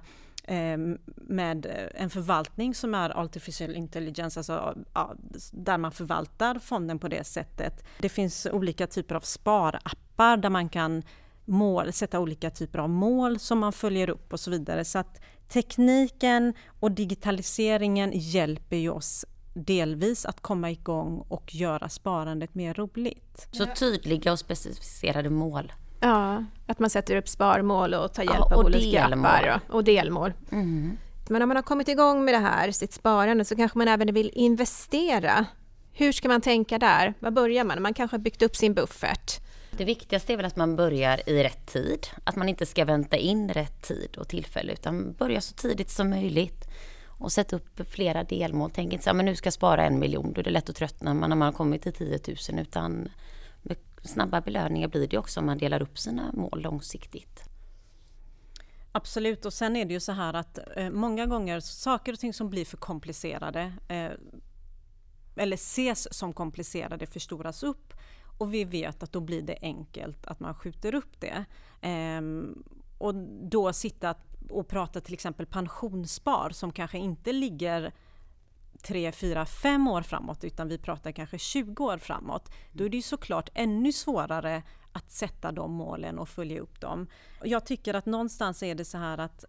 Ehm, 0.53 0.97
med 1.15 1.65
eh, 1.65 2.03
en 2.03 2.09
förvaltning 2.09 2.75
som 2.75 2.95
är 2.95 3.17
artificiell 3.17 3.75
intelligence, 3.75 4.39
alltså 4.39 4.75
ja, 4.93 5.15
där 5.51 5.77
man 5.77 5.91
förvaltar 5.91 6.59
fonden 6.59 6.99
på 6.99 7.07
det 7.07 7.23
sättet. 7.23 7.83
Det 7.99 8.09
finns 8.09 8.47
olika 8.51 8.87
typer 8.87 9.15
av 9.15 9.21
sparappar 9.21 10.37
där 10.37 10.49
man 10.49 10.69
kan 10.69 11.03
mål, 11.45 11.93
sätta 11.93 12.19
olika 12.19 12.49
typer 12.49 12.79
av 12.79 12.89
mål 12.89 13.39
som 13.39 13.59
man 13.59 13.73
följer 13.73 14.09
upp 14.09 14.33
och 14.33 14.39
så 14.39 14.51
vidare. 14.51 14.85
Så 14.85 14.99
att 14.99 15.21
tekniken 15.47 16.53
och 16.79 16.91
digitaliseringen 16.91 18.11
hjälper 18.13 18.77
ju 18.77 18.89
oss 18.89 19.25
delvis 19.53 20.25
att 20.25 20.41
komma 20.41 20.71
igång 20.71 21.25
och 21.27 21.55
göra 21.55 21.89
sparandet 21.89 22.55
mer 22.55 22.73
roligt. 22.73 23.47
Så 23.51 23.65
tydliga 23.65 24.31
och 24.31 24.39
specificerade 24.39 25.29
mål. 25.29 25.71
Ja, 26.01 26.43
att 26.67 26.79
man 26.79 26.89
sätter 26.89 27.15
upp 27.15 27.27
sparmål 27.27 27.93
och 27.93 28.13
tar 28.13 28.23
hjälp 28.23 28.35
ja, 28.39 28.45
och 28.45 28.53
av 28.53 28.65
olika 28.65 29.05
appar 29.05 29.61
och, 29.67 29.75
och 29.75 29.83
delmål. 29.83 30.33
Mm. 30.51 30.97
Men 31.29 31.41
om 31.41 31.47
man 31.47 31.55
har 31.55 31.63
kommit 31.63 31.87
igång 31.87 32.25
med 32.25 32.33
det 32.33 32.39
här, 32.39 32.71
sitt 32.71 32.93
sparande, 32.93 33.45
så 33.45 33.55
kanske 33.55 33.77
man 33.77 33.87
även 33.87 34.13
vill 34.13 34.31
investera. 34.33 35.45
Hur 35.93 36.11
ska 36.11 36.27
man 36.27 36.41
tänka 36.41 36.77
där? 36.77 37.13
Var 37.19 37.31
börjar 37.31 37.63
man? 37.63 37.81
Man 37.81 37.93
kanske 37.93 38.17
har 38.17 38.21
byggt 38.21 38.41
upp 38.41 38.55
sin 38.55 38.73
buffert. 38.73 39.39
Det 39.71 39.85
viktigaste 39.85 40.33
är 40.33 40.37
väl 40.37 40.45
att 40.45 40.55
man 40.55 40.75
börjar 40.75 41.29
i 41.29 41.43
rätt 41.43 41.65
tid. 41.65 42.07
Att 42.23 42.35
man 42.35 42.49
inte 42.49 42.65
ska 42.65 42.85
vänta 42.85 43.17
in 43.17 43.49
rätt 43.49 43.81
tid 43.81 44.17
och 44.17 44.27
tillfälle 44.27 44.73
utan 44.73 45.13
börja 45.13 45.41
så 45.41 45.53
tidigt 45.53 45.89
som 45.89 46.09
möjligt. 46.09 46.65
Och 47.05 47.31
sätta 47.31 47.55
upp 47.55 47.89
flera 47.89 48.23
delmål. 48.23 48.71
Tänk 48.73 48.93
inte 48.93 49.03
så 49.03 49.09
här, 49.09 49.23
nu 49.23 49.35
ska 49.35 49.47
jag 49.47 49.53
spara 49.53 49.85
en 49.85 49.99
miljon. 49.99 50.33
Då 50.33 50.41
är 50.41 50.43
det 50.43 50.49
lätt 50.49 50.69
att 50.69 50.75
tröttna 50.75 51.13
när 51.13 51.27
man 51.27 51.41
har 51.41 51.51
kommit 51.51 51.83
till 51.83 51.93
10 51.93 52.19
000. 52.49 52.59
Utan 52.59 53.09
snabba 54.03 54.41
belöningar 54.41 54.87
blir 54.87 55.07
det 55.07 55.17
också 55.17 55.39
om 55.39 55.45
man 55.45 55.57
delar 55.57 55.81
upp 55.81 55.99
sina 55.99 56.31
mål 56.33 56.61
långsiktigt. 56.61 57.43
Absolut, 58.91 59.45
och 59.45 59.53
sen 59.53 59.75
är 59.75 59.85
det 59.85 59.93
ju 59.93 59.99
så 59.99 60.11
här 60.11 60.33
att 60.33 60.59
eh, 60.75 60.89
många 60.89 61.25
gånger 61.25 61.59
saker 61.59 62.13
och 62.13 62.19
ting 62.19 62.33
som 62.33 62.49
blir 62.49 62.65
för 62.65 62.77
komplicerade 62.77 63.73
eh, 63.87 64.11
eller 65.35 65.55
ses 65.55 66.13
som 66.13 66.33
komplicerade 66.33 67.05
förstoras 67.05 67.63
upp 67.63 67.93
och 68.37 68.53
vi 68.53 68.63
vet 68.63 69.03
att 69.03 69.11
då 69.11 69.19
blir 69.19 69.41
det 69.41 69.57
enkelt 69.61 70.25
att 70.25 70.39
man 70.39 70.55
skjuter 70.55 70.95
upp 70.95 71.19
det. 71.19 71.45
Eh, 71.87 72.21
och 72.97 73.15
då 73.49 73.73
sitta 73.73 74.15
och 74.49 74.67
prata 74.67 75.01
till 75.01 75.13
exempel 75.13 75.45
pensionsspar 75.45 76.49
som 76.49 76.71
kanske 76.71 76.97
inte 76.97 77.33
ligger 77.33 77.93
tre, 78.81 79.11
fyra, 79.11 79.45
fem 79.45 79.87
år 79.87 80.01
framåt 80.01 80.43
utan 80.43 80.67
vi 80.67 80.77
pratar 80.77 81.11
kanske 81.11 81.37
20 81.37 81.85
år 81.85 81.97
framåt. 81.97 82.51
Då 82.71 82.85
är 82.85 82.89
det 82.89 82.97
ju 82.97 83.03
såklart 83.03 83.49
ännu 83.53 83.91
svårare 83.91 84.63
att 84.91 85.11
sätta 85.11 85.51
de 85.51 85.71
målen 85.71 86.19
och 86.19 86.29
följa 86.29 86.59
upp 86.59 86.81
dem. 86.81 87.07
Jag 87.43 87.65
tycker 87.65 87.93
att 87.93 88.05
någonstans 88.05 88.63
är 88.63 88.75
det 88.75 88.85
så 88.85 88.97
här 88.97 89.17
att 89.17 89.45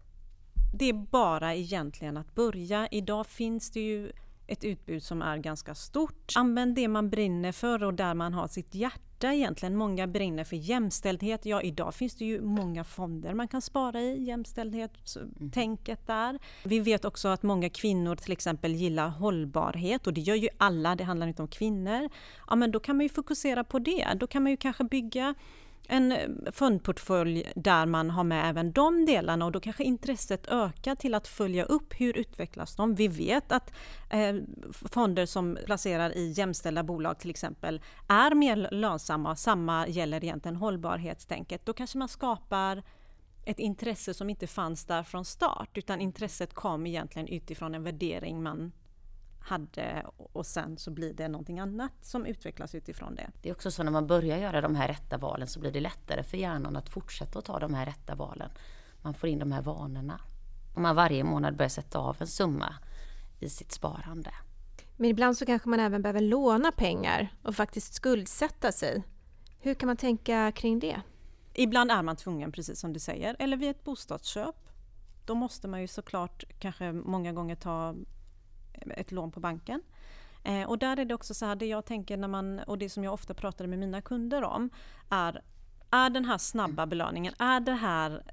det 0.73 0.89
är 0.89 0.93
bara 0.93 1.55
egentligen 1.55 2.17
att 2.17 2.35
börja. 2.35 2.87
Idag 2.91 3.27
finns 3.27 3.71
det 3.71 3.79
ju 3.79 4.11
ett 4.53 4.63
utbud 4.63 5.03
som 5.03 5.21
är 5.21 5.37
ganska 5.37 5.75
stort. 5.75 6.33
Använd 6.35 6.75
det 6.75 6.87
man 6.87 7.09
brinner 7.09 7.51
för 7.51 7.83
och 7.83 7.93
där 7.93 8.13
man 8.13 8.33
har 8.33 8.47
sitt 8.47 8.75
hjärta 8.75 9.33
egentligen. 9.33 9.75
Många 9.75 10.07
brinner 10.07 10.43
för 10.43 10.55
jämställdhet. 10.55 11.45
Ja, 11.45 11.61
idag 11.61 11.95
finns 11.95 12.15
det 12.15 12.25
ju 12.25 12.41
många 12.41 12.83
fonder 12.83 13.33
man 13.33 13.47
kan 13.47 13.61
spara 13.61 14.01
i, 14.01 14.23
jämställdhetstänket 14.23 16.07
där. 16.07 16.39
Vi 16.63 16.79
vet 16.79 17.05
också 17.05 17.27
att 17.27 17.43
många 17.43 17.69
kvinnor 17.69 18.15
till 18.15 18.31
exempel 18.31 18.75
gillar 18.75 19.07
hållbarhet 19.09 20.07
och 20.07 20.13
det 20.13 20.21
gör 20.21 20.35
ju 20.35 20.49
alla, 20.57 20.95
det 20.95 21.03
handlar 21.03 21.27
inte 21.27 21.41
om 21.41 21.47
kvinnor. 21.47 22.09
Ja, 22.49 22.55
men 22.55 22.71
då 22.71 22.79
kan 22.79 22.97
man 22.97 23.03
ju 23.03 23.09
fokusera 23.09 23.63
på 23.63 23.79
det. 23.79 24.07
Då 24.15 24.27
kan 24.27 24.43
man 24.43 24.51
ju 24.51 24.57
kanske 24.57 24.83
bygga 24.83 25.35
en 25.87 26.11
eh, 26.11 26.29
fondportfölj 26.51 27.51
där 27.55 27.85
man 27.85 28.09
har 28.09 28.23
med 28.23 28.49
även 28.49 28.71
de 28.71 29.05
delarna 29.05 29.45
och 29.45 29.51
då 29.51 29.59
kanske 29.59 29.83
intresset 29.83 30.47
ökar 30.47 30.95
till 30.95 31.13
att 31.13 31.27
följa 31.27 31.63
upp 31.63 31.93
hur 31.93 32.17
utvecklas 32.17 32.75
de. 32.75 32.95
Vi 32.95 33.07
vet 33.07 33.51
att 33.51 33.73
eh, 34.09 34.35
fonder 34.71 35.25
som 35.25 35.57
placerar 35.65 36.17
i 36.17 36.31
jämställda 36.31 36.83
bolag 36.83 37.19
till 37.19 37.29
exempel 37.29 37.81
är 38.07 38.35
mer 38.35 38.67
lönsamma. 38.71 39.35
Samma 39.35 39.87
gäller 39.87 40.23
egentligen 40.23 40.55
hållbarhetstänket. 40.55 41.65
Då 41.65 41.73
kanske 41.73 41.97
man 41.97 42.09
skapar 42.09 42.83
ett 43.45 43.59
intresse 43.59 44.13
som 44.13 44.29
inte 44.29 44.47
fanns 44.47 44.85
där 44.85 45.03
från 45.03 45.25
start 45.25 45.77
utan 45.77 46.01
intresset 46.01 46.53
kom 46.53 46.87
egentligen 46.87 47.27
utifrån 47.27 47.75
en 47.75 47.83
värdering 47.83 48.43
man 48.43 48.71
hade 49.43 50.05
och 50.15 50.45
sen 50.45 50.77
så 50.77 50.91
blir 50.91 51.13
det 51.13 51.27
någonting 51.27 51.59
annat 51.59 51.93
som 52.01 52.25
utvecklas 52.25 52.75
utifrån 52.75 53.15
det. 53.15 53.31
Det 53.41 53.49
är 53.49 53.53
också 53.53 53.71
så 53.71 53.83
när 53.83 53.91
man 53.91 54.07
börjar 54.07 54.37
göra 54.37 54.61
de 54.61 54.75
här 54.75 54.87
rätta 54.87 55.17
valen 55.17 55.47
så 55.47 55.59
blir 55.59 55.71
det 55.71 55.79
lättare 55.79 56.23
för 56.23 56.37
hjärnan 56.37 56.75
att 56.75 56.89
fortsätta 56.89 57.39
att 57.39 57.45
ta 57.45 57.59
de 57.59 57.73
här 57.73 57.85
rätta 57.85 58.15
valen. 58.15 58.49
Man 59.01 59.13
får 59.13 59.29
in 59.29 59.39
de 59.39 59.51
här 59.51 59.61
vanorna. 59.61 60.21
Om 60.75 60.81
man 60.81 60.95
varje 60.95 61.23
månad 61.23 61.55
börjar 61.55 61.69
sätta 61.69 61.99
av 61.99 62.17
en 62.19 62.27
summa 62.27 62.75
i 63.39 63.49
sitt 63.49 63.71
sparande. 63.71 64.31
Men 64.97 65.09
ibland 65.09 65.37
så 65.37 65.45
kanske 65.45 65.69
man 65.69 65.79
även 65.79 66.01
behöver 66.01 66.21
låna 66.21 66.71
pengar 66.71 67.33
och 67.43 67.55
faktiskt 67.55 67.93
skuldsätta 67.93 68.71
sig. 68.71 69.03
Hur 69.59 69.73
kan 69.73 69.87
man 69.87 69.97
tänka 69.97 70.51
kring 70.51 70.79
det? 70.79 71.01
Ibland 71.53 71.91
är 71.91 72.01
man 72.01 72.15
tvungen, 72.15 72.51
precis 72.51 72.79
som 72.79 72.93
du 72.93 72.99
säger, 72.99 73.35
eller 73.39 73.57
vid 73.57 73.69
ett 73.69 73.83
bostadsköp. 73.83 74.55
Då 75.25 75.35
måste 75.35 75.67
man 75.67 75.81
ju 75.81 75.87
såklart 75.87 76.43
kanske 76.59 76.91
många 76.91 77.33
gånger 77.33 77.55
ta 77.55 77.95
ett 78.91 79.11
lån 79.11 79.31
på 79.31 79.39
banken. 79.39 79.81
Eh, 80.43 80.69
och 80.69 80.79
där 80.79 80.99
är 80.99 81.05
det 81.05 81.13
också 81.13 81.33
så 81.33 81.45
här, 81.45 81.55
det 81.55 81.65
jag 81.65 81.85
tänker 81.85 82.17
när 82.17 82.27
man, 82.27 82.59
och 82.59 82.77
det 82.77 82.89
som 82.89 83.03
jag 83.03 83.13
ofta 83.13 83.33
pratar 83.33 83.67
med 83.67 83.79
mina 83.79 84.01
kunder 84.01 84.43
om, 84.43 84.69
är, 85.09 85.41
är 85.89 86.09
den 86.09 86.25
här 86.25 86.37
snabba 86.37 86.85
belöningen, 86.85 87.33
är 87.39 87.59
det 87.59 87.73
här 87.73 88.23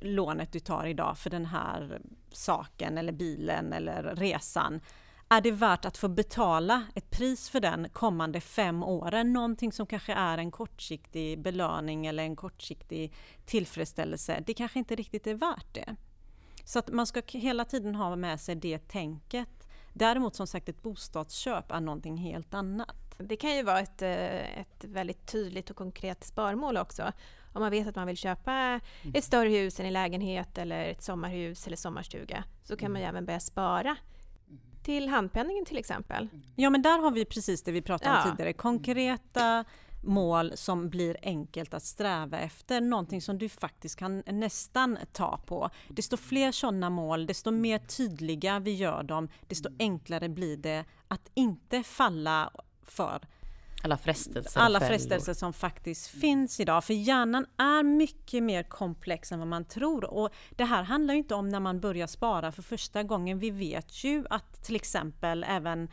lånet 0.00 0.52
du 0.52 0.60
tar 0.60 0.86
idag 0.86 1.18
för 1.18 1.30
den 1.30 1.46
här 1.46 2.00
saken 2.32 2.98
eller 2.98 3.12
bilen 3.12 3.72
eller 3.72 4.02
resan, 4.16 4.80
är 5.28 5.40
det 5.40 5.50
värt 5.50 5.84
att 5.84 5.96
få 5.96 6.08
betala 6.08 6.86
ett 6.94 7.10
pris 7.10 7.50
för 7.50 7.60
den 7.60 7.88
kommande 7.88 8.40
fem 8.40 8.82
åren? 8.82 9.32
Någonting 9.32 9.72
som 9.72 9.86
kanske 9.86 10.12
är 10.12 10.38
en 10.38 10.50
kortsiktig 10.50 11.42
belöning 11.42 12.06
eller 12.06 12.22
en 12.22 12.36
kortsiktig 12.36 13.14
tillfredsställelse. 13.44 14.42
Det 14.46 14.54
kanske 14.54 14.78
inte 14.78 14.94
riktigt 14.94 15.26
är 15.26 15.34
värt 15.34 15.74
det. 15.74 15.96
Så 16.64 16.78
att 16.78 16.92
man 16.92 17.06
ska 17.06 17.22
hela 17.26 17.64
tiden 17.64 17.94
ha 17.94 18.16
med 18.16 18.40
sig 18.40 18.54
det 18.54 18.78
tänket. 18.78 19.68
Däremot 19.92 20.34
som 20.34 20.46
sagt 20.46 20.68
ett 20.68 20.82
bostadsköp 20.82 21.70
är 21.70 21.80
någonting 21.80 22.16
helt 22.16 22.54
annat. 22.54 22.96
Det 23.18 23.36
kan 23.36 23.56
ju 23.56 23.62
vara 23.62 23.80
ett, 23.80 24.02
eh, 24.02 24.60
ett 24.60 24.84
väldigt 24.84 25.26
tydligt 25.26 25.70
och 25.70 25.76
konkret 25.76 26.24
sparmål 26.24 26.76
också. 26.76 27.12
Om 27.52 27.62
man 27.62 27.70
vet 27.70 27.88
att 27.88 27.96
man 27.96 28.06
vill 28.06 28.16
köpa 28.16 28.52
mm. 28.52 28.80
ett 29.14 29.24
större 29.24 29.48
hus, 29.48 29.80
en 29.80 29.92
lägenhet 29.92 30.58
eller 30.58 30.84
ett 30.84 31.02
sommarhus 31.02 31.66
eller 31.66 31.76
sommarstuga 31.76 32.44
så 32.64 32.76
kan 32.76 32.92
man 32.92 33.00
ju 33.00 33.04
mm. 33.04 33.16
även 33.16 33.26
börja 33.26 33.40
spara 33.40 33.96
till 34.82 35.08
handpenningen 35.08 35.64
till 35.64 35.78
exempel. 35.78 36.28
Ja 36.56 36.70
men 36.70 36.82
där 36.82 36.98
har 36.98 37.10
vi 37.10 37.24
precis 37.24 37.62
det 37.62 37.72
vi 37.72 37.82
pratade 37.82 38.10
om 38.10 38.22
ja. 38.24 38.30
tidigare, 38.30 38.52
konkreta 38.52 39.64
mål 40.04 40.52
som 40.54 40.90
blir 40.90 41.16
enkelt 41.22 41.74
att 41.74 41.82
sträva 41.82 42.38
efter, 42.38 42.80
någonting 42.80 43.22
som 43.22 43.38
du 43.38 43.48
faktiskt 43.48 43.96
kan 43.96 44.22
nästan 44.26 44.98
ta 45.12 45.40
på. 45.46 45.70
Desto 45.88 46.16
fler 46.16 46.52
sådana 46.52 46.90
mål, 46.90 47.26
desto 47.26 47.50
mer 47.50 47.78
tydliga 47.78 48.58
vi 48.58 48.74
gör 48.74 49.02
dem, 49.02 49.28
desto 49.48 49.68
enklare 49.78 50.28
blir 50.28 50.56
det 50.56 50.84
att 51.08 51.30
inte 51.34 51.82
falla 51.82 52.50
för 52.82 53.26
alla 53.84 53.96
frestelser, 53.96 54.60
alla 54.60 54.80
frestelser 54.80 55.34
som 55.34 55.52
faktiskt 55.52 56.06
finns 56.06 56.60
idag. 56.60 56.84
För 56.84 56.94
hjärnan 56.94 57.46
är 57.56 57.82
mycket 57.82 58.42
mer 58.42 58.62
komplex 58.62 59.32
än 59.32 59.38
vad 59.38 59.48
man 59.48 59.64
tror. 59.64 60.04
Och 60.04 60.30
det 60.50 60.64
här 60.64 60.82
handlar 60.82 61.14
inte 61.14 61.34
om 61.34 61.48
när 61.48 61.60
man 61.60 61.80
börjar 61.80 62.06
spara 62.06 62.52
för 62.52 62.62
första 62.62 63.02
gången. 63.02 63.38
Vi 63.38 63.50
vet 63.50 64.04
ju 64.04 64.24
att 64.30 64.64
till 64.64 64.76
exempel 64.76 65.44
även 65.48 65.88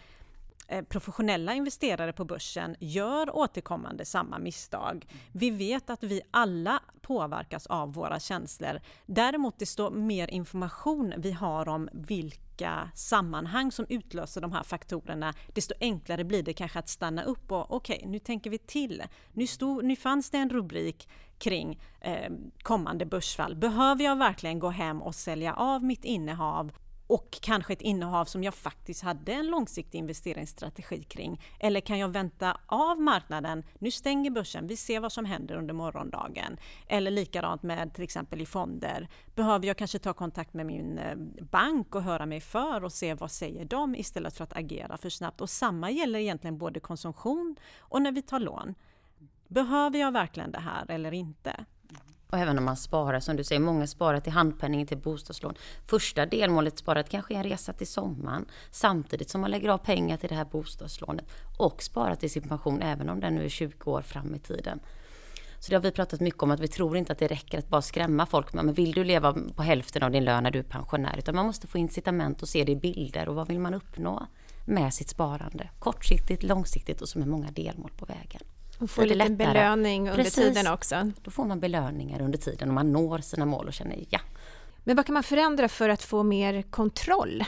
Eh, 0.71 0.83
professionella 0.83 1.53
investerare 1.53 2.13
på 2.13 2.25
börsen 2.25 2.75
gör 2.79 3.35
återkommande 3.35 4.05
samma 4.05 4.39
misstag. 4.39 5.07
Vi 5.31 5.49
vet 5.49 5.89
att 5.89 6.03
vi 6.03 6.21
alla 6.31 6.79
påverkas 7.01 7.67
av 7.67 7.93
våra 7.93 8.19
känslor. 8.19 8.79
Däremot 9.05 9.59
desto 9.59 9.89
mer 9.89 10.27
information 10.27 11.13
vi 11.17 11.31
har 11.31 11.69
om 11.69 11.89
vilka 11.93 12.89
sammanhang 12.95 13.71
som 13.71 13.85
utlöser 13.89 14.41
de 14.41 14.51
här 14.51 14.63
faktorerna, 14.63 15.33
desto 15.53 15.73
enklare 15.79 16.23
blir 16.23 16.43
det 16.43 16.53
kanske 16.53 16.79
att 16.79 16.89
stanna 16.89 17.23
upp 17.23 17.51
och 17.51 17.75
okej, 17.75 17.97
okay, 17.97 18.09
nu 18.09 18.19
tänker 18.19 18.49
vi 18.49 18.57
till. 18.57 19.03
Nu, 19.33 19.47
stod, 19.47 19.83
nu 19.85 19.95
fanns 19.95 20.29
det 20.29 20.37
en 20.37 20.49
rubrik 20.49 21.09
kring 21.37 21.79
eh, 22.01 22.31
kommande 22.61 23.05
börsfall. 23.05 23.55
Behöver 23.55 24.03
jag 24.03 24.15
verkligen 24.15 24.59
gå 24.59 24.69
hem 24.69 25.01
och 25.01 25.15
sälja 25.15 25.53
av 25.53 25.83
mitt 25.83 26.05
innehav 26.05 26.71
och 27.11 27.37
kanske 27.41 27.73
ett 27.73 27.81
innehav 27.81 28.25
som 28.25 28.43
jag 28.43 28.53
faktiskt 28.53 29.03
hade 29.03 29.33
en 29.33 29.47
långsiktig 29.47 29.97
investeringsstrategi 29.97 31.03
kring. 31.03 31.41
Eller 31.59 31.79
kan 31.79 31.99
jag 31.99 32.09
vänta 32.09 32.57
av 32.65 33.01
marknaden? 33.01 33.63
Nu 33.79 33.91
stänger 33.91 34.31
börsen, 34.31 34.67
vi 34.67 34.77
ser 34.77 34.99
vad 34.99 35.11
som 35.11 35.25
händer 35.25 35.55
under 35.55 35.73
morgondagen. 35.73 36.57
Eller 36.87 37.11
likadant 37.11 37.63
med 37.63 37.93
till 37.93 38.03
exempel 38.03 38.41
i 38.41 38.45
fonder. 38.45 39.09
Behöver 39.35 39.67
jag 39.67 39.77
kanske 39.77 39.99
ta 39.99 40.13
kontakt 40.13 40.53
med 40.53 40.65
min 40.65 40.97
eh, 40.97 41.15
bank 41.51 41.95
och 41.95 42.03
höra 42.03 42.25
mig 42.25 42.39
för 42.39 42.83
och 42.83 42.93
se 42.93 43.13
vad 43.13 43.31
säger 43.31 43.65
de 43.65 43.95
istället 43.95 44.37
för 44.37 44.43
att 44.43 44.57
agera 44.57 44.97
för 44.97 45.09
snabbt. 45.09 45.41
Och 45.41 45.49
samma 45.49 45.91
gäller 45.91 46.19
egentligen 46.19 46.57
både 46.57 46.79
konsumtion 46.79 47.55
och 47.79 48.01
när 48.01 48.11
vi 48.11 48.21
tar 48.21 48.39
lån. 48.39 48.75
Behöver 49.47 49.99
jag 49.99 50.11
verkligen 50.11 50.51
det 50.51 50.59
här 50.59 50.91
eller 50.91 51.11
inte? 51.11 51.65
Och 52.31 52.37
även 52.37 52.57
om 52.57 52.63
man 52.63 52.77
sparar, 52.77 53.19
som 53.19 53.35
du 53.35 53.43
säger, 53.43 53.61
många 53.61 53.87
sparar 53.87 54.19
till 54.19 54.31
handpenning 54.33 54.85
till 54.85 54.97
bostadslån. 54.97 55.53
Första 55.85 56.25
delmålet 56.25 56.77
sparat 56.77 57.09
kanske 57.09 57.33
är 57.33 57.37
en 57.37 57.43
resa 57.43 57.73
till 57.73 57.87
sommaren, 57.87 58.45
samtidigt 58.71 59.29
som 59.29 59.41
man 59.41 59.51
lägger 59.51 59.69
av 59.69 59.77
pengar 59.77 60.17
till 60.17 60.29
det 60.29 60.35
här 60.35 60.45
bostadslånet 60.45 61.25
och 61.57 61.83
sparar 61.83 62.15
till 62.15 62.31
sin 62.31 62.47
pension, 62.47 62.81
även 62.81 63.09
om 63.09 63.19
den 63.19 63.35
nu 63.35 63.45
är 63.45 63.49
20 63.49 63.91
år 63.91 64.01
fram 64.01 64.35
i 64.35 64.39
tiden. 64.39 64.79
Så 65.59 65.69
det 65.69 65.75
har 65.75 65.81
vi 65.81 65.91
pratat 65.91 66.19
mycket 66.19 66.43
om, 66.43 66.51
att 66.51 66.59
vi 66.59 66.67
tror 66.67 66.97
inte 66.97 67.11
att 67.13 67.19
det 67.19 67.27
räcker 67.27 67.59
att 67.59 67.67
bara 67.67 67.81
skrämma 67.81 68.25
folk 68.25 68.53
med, 68.53 68.65
men 68.65 68.73
vill 68.73 68.91
du 68.91 69.03
leva 69.03 69.35
på 69.55 69.63
hälften 69.63 70.03
av 70.03 70.11
din 70.11 70.25
lön 70.25 70.43
när 70.43 70.51
du 70.51 70.59
är 70.59 70.63
pensionär? 70.63 71.15
Utan 71.17 71.35
man 71.35 71.45
måste 71.45 71.67
få 71.67 71.77
incitament 71.77 72.41
och 72.41 72.49
se 72.49 72.63
det 72.63 72.71
i 72.71 72.75
bilder 72.75 73.29
och 73.29 73.35
vad 73.35 73.47
vill 73.47 73.59
man 73.59 73.73
uppnå 73.73 74.27
med 74.65 74.93
sitt 74.93 75.09
sparande? 75.09 75.69
Kortsiktigt, 75.79 76.43
långsiktigt 76.43 77.01
och 77.01 77.09
som 77.09 77.21
är 77.21 77.25
många 77.25 77.51
delmål 77.51 77.91
på 77.97 78.05
vägen. 78.05 78.41
Och 78.81 78.89
få 78.89 79.01
lite 79.01 79.15
lättare. 79.15 79.35
belöning 79.35 80.09
under 80.09 80.23
Precis. 80.23 80.35
tiden 80.35 80.67
också. 80.73 81.11
Då 81.21 81.31
får 81.31 81.45
man 81.45 81.59
belöningar 81.59 82.21
under 82.21 82.37
tiden 82.37 82.67
och 82.67 82.73
man 82.73 82.91
når 82.91 83.17
sina 83.19 83.45
mål 83.45 83.67
och 83.67 83.73
känner 83.73 84.05
ja. 84.09 84.19
Men 84.83 84.95
vad 84.95 85.05
kan 85.05 85.13
man 85.13 85.23
förändra 85.23 85.67
för 85.67 85.89
att 85.89 86.03
få 86.03 86.23
mer 86.23 86.61
kontroll 86.61 87.43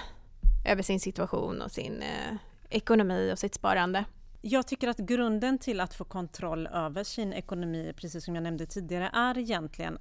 över 0.66 0.84
sin 0.84 1.00
situation 1.00 1.62
och 1.62 1.72
sin 1.72 2.02
eh, 2.02 2.36
ekonomi 2.70 3.32
och 3.34 3.40
sitt 3.40 3.56
sparande? 3.56 4.06
Jag 4.42 4.68
tycker 4.68 4.88
att 4.88 4.98
grunden 4.98 5.58
till 5.58 5.80
att 5.80 5.94
få 5.94 6.04
kontroll 6.04 6.68
över 6.68 7.04
sin 7.04 7.34
ekonomi, 7.34 7.94
precis 7.98 8.26
som 8.26 8.36
jag 8.36 8.44
nämnde 8.44 8.66
tidigare, 8.66 9.10
är 9.14 9.38
egentligen 9.38 9.98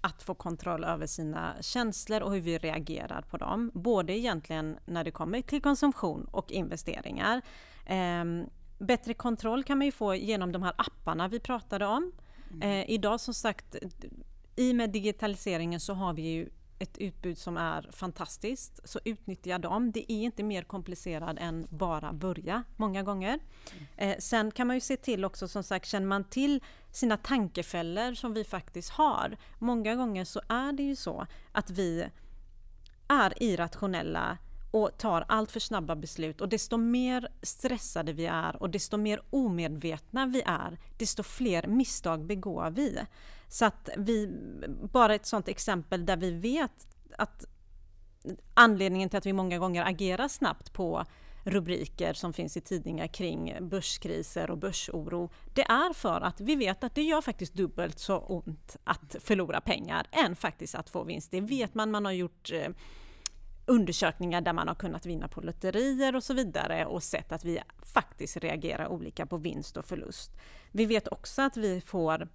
att 0.00 0.22
få 0.22 0.34
kontroll 0.34 0.84
över 0.84 1.06
sina 1.06 1.54
känslor 1.60 2.20
och 2.22 2.32
hur 2.32 2.40
vi 2.40 2.58
reagerar 2.58 3.22
på 3.22 3.36
dem. 3.36 3.70
Både 3.74 4.12
egentligen 4.12 4.78
när 4.86 5.04
det 5.04 5.10
kommer 5.10 5.42
till 5.42 5.62
konsumtion 5.62 6.28
och 6.30 6.52
investeringar. 6.52 7.42
Bättre 8.78 9.14
kontroll 9.14 9.64
kan 9.64 9.78
man 9.78 9.84
ju 9.84 9.92
få 9.92 10.14
genom 10.14 10.52
de 10.52 10.62
här 10.62 10.74
apparna 10.78 11.28
vi 11.28 11.40
pratade 11.40 11.86
om. 11.86 12.12
Mm. 12.50 12.62
Eh, 12.62 12.90
idag 12.90 13.20
som 13.20 13.34
sagt, 13.34 13.76
i 14.56 14.72
och 14.72 14.76
med 14.76 14.90
digitaliseringen 14.90 15.80
så 15.80 15.94
har 15.94 16.12
vi 16.12 16.22
ju 16.22 16.48
ett 16.78 16.98
utbud 16.98 17.38
som 17.38 17.56
är 17.56 17.88
fantastiskt, 17.92 18.88
så 18.88 19.00
utnyttja 19.04 19.58
dem. 19.58 19.92
Det 19.92 20.12
är 20.12 20.22
inte 20.22 20.42
mer 20.42 20.62
komplicerat 20.62 21.38
än 21.38 21.66
bara 21.70 22.12
börja, 22.12 22.64
många 22.76 23.02
gånger. 23.02 23.38
Eh, 23.96 24.16
sen 24.18 24.50
kan 24.50 24.66
man 24.66 24.76
ju 24.76 24.80
se 24.80 24.96
till 24.96 25.24
också, 25.24 25.48
som 25.48 25.62
sagt, 25.62 25.86
känner 25.88 26.06
man 26.06 26.24
till 26.24 26.62
sina 26.90 27.16
tankefällor 27.16 28.14
som 28.14 28.34
vi 28.34 28.44
faktiskt 28.44 28.90
har. 28.90 29.36
Många 29.58 29.94
gånger 29.94 30.24
så 30.24 30.40
är 30.48 30.72
det 30.72 30.82
ju 30.82 30.96
så 30.96 31.26
att 31.52 31.70
vi 31.70 32.06
är 33.08 33.42
irrationella 33.42 34.38
och 34.76 34.98
tar 34.98 35.24
allt 35.28 35.50
för 35.50 35.60
snabba 35.60 35.96
beslut 35.96 36.40
och 36.40 36.48
desto 36.48 36.76
mer 36.76 37.28
stressade 37.42 38.12
vi 38.12 38.26
är 38.26 38.62
och 38.62 38.70
desto 38.70 38.96
mer 38.96 39.22
omedvetna 39.30 40.26
vi 40.26 40.42
är, 40.46 40.78
desto 40.96 41.22
fler 41.22 41.66
misstag 41.66 42.26
begår 42.26 42.70
vi. 42.70 42.98
Så 43.48 43.64
att 43.64 43.88
vi, 43.96 44.28
bara 44.92 45.14
ett 45.14 45.26
sådant 45.26 45.48
exempel 45.48 46.06
där 46.06 46.16
vi 46.16 46.30
vet 46.30 46.88
att 47.18 47.44
anledningen 48.54 49.08
till 49.08 49.18
att 49.18 49.26
vi 49.26 49.32
många 49.32 49.58
gånger 49.58 49.84
agerar 49.84 50.28
snabbt 50.28 50.72
på 50.72 51.04
rubriker 51.44 52.12
som 52.14 52.32
finns 52.32 52.56
i 52.56 52.60
tidningar 52.60 53.06
kring 53.06 53.56
börskriser 53.60 54.50
och 54.50 54.58
börsoro. 54.58 55.30
Det 55.54 55.62
är 55.62 55.92
för 55.92 56.20
att 56.20 56.40
vi 56.40 56.56
vet 56.56 56.84
att 56.84 56.94
det 56.94 57.02
gör 57.02 57.20
faktiskt 57.20 57.54
dubbelt 57.54 57.98
så 57.98 58.18
ont 58.18 58.76
att 58.84 59.16
förlora 59.20 59.60
pengar 59.60 60.06
än 60.10 60.36
faktiskt 60.36 60.74
att 60.74 60.90
få 60.90 61.04
vinst. 61.04 61.30
Det 61.30 61.40
vet 61.40 61.74
man, 61.74 61.90
man 61.90 62.04
har 62.04 62.12
gjort 62.12 62.52
eh, 62.52 62.68
undersökningar 63.66 64.40
där 64.40 64.52
man 64.52 64.68
har 64.68 64.74
kunnat 64.74 65.06
vinna 65.06 65.28
på 65.28 65.40
lotterier 65.40 66.16
och 66.16 66.24
så 66.24 66.34
vidare 66.34 66.86
och 66.86 67.02
sett 67.02 67.32
att 67.32 67.44
vi 67.44 67.60
faktiskt 67.94 68.36
reagerar 68.36 68.88
olika 68.88 69.26
på 69.26 69.36
vinst 69.36 69.76
och 69.76 69.84
förlust. 69.84 70.30
Vi 70.72 70.86
vet 70.86 71.08
också 71.08 71.42
att 71.42 71.56
vi 71.56 71.80
får 71.80 72.28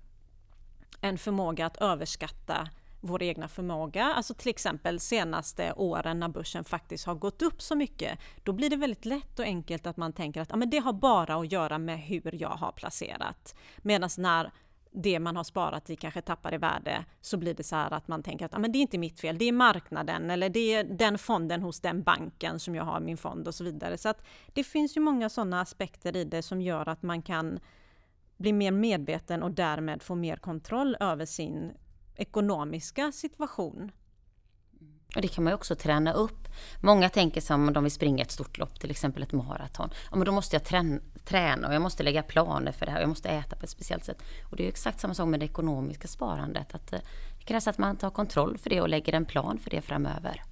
en 1.02 1.18
förmåga 1.18 1.66
att 1.66 1.78
överskatta 1.78 2.70
vår 3.02 3.24
egna 3.24 3.48
förmåga. 3.48 4.06
Alltså 4.06 4.34
till 4.34 4.50
exempel 4.50 5.00
senaste 5.00 5.74
åren 5.74 6.20
när 6.20 6.28
börsen 6.28 6.64
faktiskt 6.64 7.06
har 7.06 7.16
gått 7.16 7.42
upp 7.42 7.62
så 7.62 7.76
mycket. 7.76 8.20
Då 8.44 8.54
blir 8.54 8.70
det 8.70 8.76
väldigt 8.76 9.06
lätt 9.06 9.40
och 9.40 9.46
enkelt 9.46 9.86
att 9.86 9.98
man 9.98 10.14
tänker 10.14 10.42
att 10.42 10.50
ja, 10.50 10.56
men 10.56 10.70
det 10.70 10.78
har 10.78 10.94
bara 10.94 11.36
att 11.36 11.52
göra 11.52 11.78
med 11.78 12.00
hur 12.00 12.36
jag 12.42 12.50
har 12.50 12.72
placerat. 12.72 13.56
Medan 13.78 14.10
när 14.18 14.52
det 14.92 15.20
man 15.20 15.36
har 15.36 15.44
sparat 15.44 15.90
i 15.90 15.96
kanske 15.96 16.22
tappar 16.22 16.54
i 16.54 16.58
värde 16.58 17.06
så 17.22 17.38
blir 17.38 17.54
det 17.54 17.64
så 17.64 17.76
här 17.76 17.94
att 17.94 18.08
man 18.08 18.24
tänker 18.24 18.46
att 18.46 18.54
ah, 18.54 18.60
men 18.60 18.72
det 18.72 18.78
är 18.78 18.82
inte 18.82 18.98
mitt 18.98 19.20
fel, 19.20 19.38
det 19.38 19.46
är 19.46 19.52
marknaden 19.52 20.32
eller 20.32 20.50
det 20.50 20.74
är 20.74 20.84
den 20.84 21.18
fonden 21.18 21.62
hos 21.62 21.80
den 21.80 22.04
banken 22.04 22.60
som 22.60 22.76
jag 22.76 22.84
har 22.84 23.00
min 23.00 23.18
fond 23.18 23.48
och 23.48 23.56
så 23.56 23.64
vidare. 23.64 23.98
Så 23.98 24.10
att 24.10 24.24
det 24.54 24.64
finns 24.64 24.98
ju 24.98 25.02
många 25.02 25.30
sådana 25.30 25.62
aspekter 25.62 26.16
i 26.16 26.24
det 26.24 26.42
som 26.42 26.62
gör 26.62 26.90
att 26.90 27.04
man 27.04 27.22
kan 27.22 27.60
bli 28.38 28.54
mer 28.54 28.72
medveten 28.72 29.44
och 29.44 29.52
därmed 29.52 30.04
få 30.04 30.16
mer 30.16 30.36
kontroll 30.36 30.98
över 31.00 31.26
sin 31.26 31.72
ekonomiska 32.16 33.12
situation. 33.12 33.92
Och 35.15 35.22
det 35.22 35.27
kan 35.27 35.44
man 35.44 35.51
ju 35.51 35.56
också 35.56 35.75
träna 35.75 36.13
upp. 36.13 36.48
Många 36.80 37.10
tänker 37.10 37.41
som 37.41 37.68
om 37.68 37.74
de 37.74 37.84
vill 37.84 37.91
springa 37.91 38.24
ett 38.24 38.32
stort 38.32 38.58
lopp, 38.58 38.80
till 38.80 38.91
exempel 38.91 39.24
ett 39.24 39.32
maraton. 39.32 39.89
Ja, 40.12 40.18
men 40.18 40.25
då 40.25 40.32
måste 40.32 40.56
jag 40.56 40.63
träna 41.25 41.68
och 41.68 41.74
jag 41.74 41.82
måste 41.82 42.03
lägga 42.03 42.24
planer 42.24 42.72
för 42.72 42.86
det 42.86 42.91
här 42.91 43.00
och 43.00 43.03
jag 43.03 43.10
måste 43.10 43.30
äta 43.30 43.56
på 43.56 43.63
ett 43.63 43.70
speciellt 43.70 44.06
sätt. 44.06 44.22
Och 44.50 44.58
det 44.58 44.65
är 44.65 44.70
exakt 44.70 45.00
samma 45.00 45.13
sak 45.13 45.27
med 45.27 45.39
det 45.39 45.46
ekonomiska 45.46 46.08
sparandet. 46.08 46.75
Att 46.75 46.94
eh, 46.94 47.00
det 47.39 47.46
krävs 47.46 47.68
att 47.68 47.77
man 47.77 47.98
tar 47.98 48.10
kontroll 48.10 48.58
för 48.58 48.70
det 48.70 48.82
och 48.82 48.89
lägger 48.89 49.13
en 49.13 49.25
plan 49.25 49.58
för 49.58 49.70
det 49.70 49.82
framöver. 49.82 50.44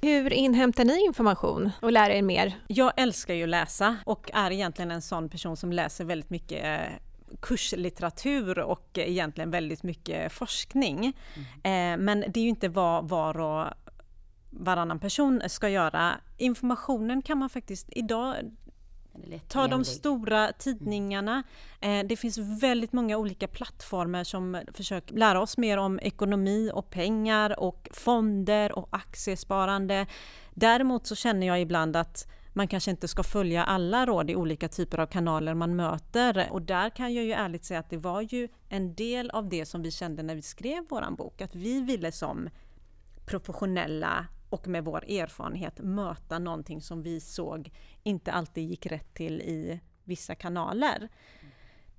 Hur 0.00 0.32
inhämtar 0.32 0.84
ni 0.84 1.04
information 1.04 1.70
och 1.82 1.92
lär 1.92 2.10
er 2.10 2.22
mer? 2.22 2.54
Jag 2.66 2.92
älskar 2.96 3.34
ju 3.34 3.42
att 3.42 3.48
läsa 3.48 3.96
och 4.04 4.30
är 4.34 4.50
egentligen 4.50 4.90
en 4.90 5.02
sån 5.02 5.28
person 5.28 5.56
som 5.56 5.72
läser 5.72 6.04
väldigt 6.04 6.30
mycket 6.30 6.64
eh, 6.64 6.94
kurslitteratur 7.40 8.58
och 8.58 8.88
egentligen 8.94 9.50
väldigt 9.50 9.82
mycket 9.82 10.32
forskning. 10.32 11.16
Mm. 11.62 12.00
Eh, 12.00 12.04
men 12.04 12.24
det 12.28 12.40
är 12.40 12.42
ju 12.42 12.48
inte 12.48 12.68
vad 12.68 13.08
var 13.08 13.40
och 13.40 13.66
varannan 14.58 14.98
person 14.98 15.42
ska 15.46 15.68
göra. 15.68 16.20
Informationen 16.36 17.22
kan 17.22 17.38
man 17.38 17.48
faktiskt 17.48 17.88
idag 17.92 18.34
Ta 19.48 19.68
de 19.68 19.84
stora 19.84 20.52
tidningarna. 20.52 21.42
Eh, 21.80 22.06
det 22.06 22.16
finns 22.16 22.38
väldigt 22.38 22.92
många 22.92 23.16
olika 23.16 23.48
plattformar 23.48 24.24
som 24.24 24.60
försöker 24.72 25.14
lära 25.14 25.40
oss 25.40 25.58
mer 25.58 25.78
om 25.78 26.00
ekonomi 26.00 26.70
och 26.74 26.90
pengar 26.90 27.60
och 27.60 27.88
fonder 27.92 28.78
och 28.78 28.88
aktiesparande. 28.90 30.06
Däremot 30.54 31.06
så 31.06 31.14
känner 31.14 31.46
jag 31.46 31.60
ibland 31.60 31.96
att 31.96 32.28
man 32.52 32.68
kanske 32.68 32.90
inte 32.90 33.08
ska 33.08 33.22
följa 33.22 33.64
alla 33.64 34.06
råd 34.06 34.30
i 34.30 34.36
olika 34.36 34.68
typer 34.68 34.98
av 34.98 35.06
kanaler 35.06 35.54
man 35.54 35.76
möter. 35.76 36.48
Och 36.50 36.62
där 36.62 36.90
kan 36.90 37.14
jag 37.14 37.24
ju 37.24 37.32
ärligt 37.32 37.64
säga 37.64 37.80
att 37.80 37.90
det 37.90 37.96
var 37.96 38.20
ju 38.20 38.48
en 38.68 38.94
del 38.94 39.30
av 39.30 39.48
det 39.48 39.66
som 39.66 39.82
vi 39.82 39.90
kände 39.90 40.22
när 40.22 40.34
vi 40.34 40.42
skrev 40.42 40.84
våran 40.88 41.14
bok, 41.14 41.40
att 41.40 41.54
vi 41.54 41.80
ville 41.80 42.12
som 42.12 42.48
professionella 43.26 44.26
och 44.48 44.68
med 44.68 44.84
vår 44.84 45.04
erfarenhet 45.10 45.78
möta 45.78 46.38
någonting 46.38 46.80
som 46.80 47.02
vi 47.02 47.20
såg 47.20 47.70
inte 48.02 48.32
alltid 48.32 48.70
gick 48.70 48.86
rätt 48.86 49.14
till 49.14 49.40
i 49.40 49.80
vissa 50.04 50.34
kanaler. 50.34 51.08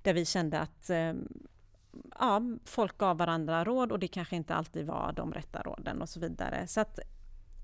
Där 0.02 0.14
vi 0.14 0.24
kände 0.24 0.60
att 0.60 0.90
eh, 0.90 1.12
ja, 2.18 2.42
folk 2.64 2.98
gav 2.98 3.18
varandra 3.18 3.64
råd 3.64 3.92
och 3.92 3.98
det 3.98 4.08
kanske 4.08 4.36
inte 4.36 4.54
alltid 4.54 4.86
var 4.86 5.12
de 5.12 5.32
rätta 5.32 5.62
råden 5.62 6.02
och 6.02 6.08
så 6.08 6.20
vidare. 6.20 6.66
Så 6.66 6.80
att 6.80 6.98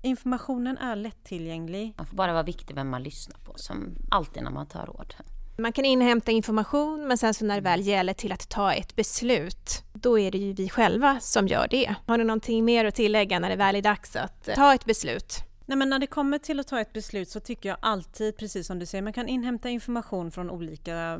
informationen 0.01 0.77
är 0.77 0.95
lättillgänglig. 0.95 1.93
Man 1.97 2.05
får 2.05 2.17
bara 2.17 2.33
vara 2.33 2.43
viktig 2.43 2.75
vem 2.75 2.89
man 2.89 3.03
lyssnar 3.03 3.39
på, 3.39 3.53
som 3.55 3.95
alltid 4.11 4.43
när 4.43 4.51
man 4.51 4.67
tar 4.67 4.85
råd. 4.85 5.15
Man 5.57 5.71
kan 5.71 5.85
inhämta 5.85 6.31
information 6.31 7.07
men 7.07 7.17
sen 7.17 7.33
så 7.33 7.45
när 7.45 7.55
det 7.55 7.61
väl 7.61 7.87
gäller 7.87 8.13
till 8.13 8.31
att 8.31 8.49
ta 8.49 8.73
ett 8.73 8.95
beslut, 8.95 9.83
då 9.93 10.19
är 10.19 10.31
det 10.31 10.37
ju 10.37 10.53
vi 10.53 10.69
själva 10.69 11.19
som 11.19 11.47
gör 11.47 11.67
det. 11.67 11.95
Har 12.07 12.17
ni 12.17 12.23
någonting 12.23 12.65
mer 12.65 12.85
att 12.85 12.95
tillägga 12.95 13.39
när 13.39 13.49
det 13.49 13.55
väl 13.55 13.75
är 13.75 13.81
dags 13.81 14.15
att 14.15 14.49
ta 14.55 14.73
ett 14.73 14.85
beslut? 14.85 15.43
Nej, 15.65 15.77
men 15.77 15.89
när 15.89 15.99
det 15.99 16.07
kommer 16.07 16.37
till 16.37 16.59
att 16.59 16.67
ta 16.67 16.79
ett 16.79 16.93
beslut 16.93 17.29
så 17.29 17.39
tycker 17.39 17.69
jag 17.69 17.77
alltid, 17.81 18.37
precis 18.37 18.67
som 18.67 18.79
du 18.79 18.85
säger, 18.85 19.01
man 19.01 19.13
kan 19.13 19.27
inhämta 19.27 19.69
information 19.69 20.31
från 20.31 20.49
olika 20.49 21.19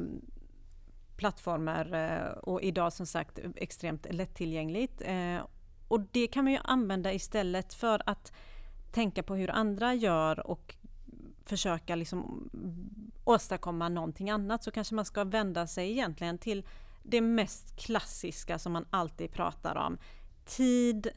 plattformar 1.17 1.93
eh, 1.93 2.37
och 2.37 2.61
idag 2.61 2.93
som 2.93 3.05
sagt 3.05 3.39
extremt 3.55 4.07
lättillgängligt. 4.09 5.01
Eh, 5.01 5.47
och 5.87 5.99
det 6.11 6.27
kan 6.27 6.43
man 6.43 6.53
ju 6.53 6.59
använda 6.63 7.13
istället 7.13 7.73
för 7.73 8.01
att 8.05 8.33
tänka 8.91 9.23
på 9.23 9.35
hur 9.35 9.51
andra 9.51 9.93
gör 9.93 10.47
och 10.47 10.75
försöka 11.45 11.95
liksom 11.95 12.49
åstadkomma 13.23 13.89
någonting 13.89 14.29
annat 14.29 14.63
så 14.63 14.71
kanske 14.71 14.95
man 14.95 15.05
ska 15.05 15.23
vända 15.23 15.67
sig 15.67 15.91
egentligen 15.91 16.37
till 16.37 16.65
det 17.03 17.21
mest 17.21 17.75
klassiska 17.75 18.59
som 18.59 18.73
man 18.73 18.85
alltid 18.89 19.31
pratar 19.31 19.75
om. 19.75 19.97
Tid, 20.45 21.07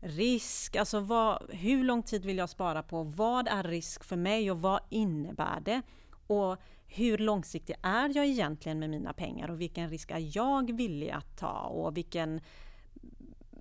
risk, 0.00 0.76
alltså 0.76 1.00
vad, 1.00 1.50
hur 1.50 1.84
lång 1.84 2.02
tid 2.02 2.24
vill 2.24 2.38
jag 2.38 2.50
spara 2.50 2.82
på? 2.82 3.02
Vad 3.02 3.48
är 3.48 3.62
risk 3.62 4.04
för 4.04 4.16
mig 4.16 4.50
och 4.50 4.60
vad 4.60 4.80
innebär 4.90 5.60
det? 5.60 5.82
Och 6.26 6.56
hur 6.86 7.18
långsiktig 7.18 7.76
är 7.82 8.16
jag 8.16 8.26
egentligen 8.26 8.78
med 8.78 8.90
mina 8.90 9.12
pengar 9.12 9.50
och 9.50 9.60
vilken 9.60 9.90
risk 9.90 10.10
är 10.10 10.36
jag 10.36 10.76
villig 10.76 11.10
att 11.10 11.38
ta 11.38 11.60
och 11.60 11.96
vilken 11.96 12.40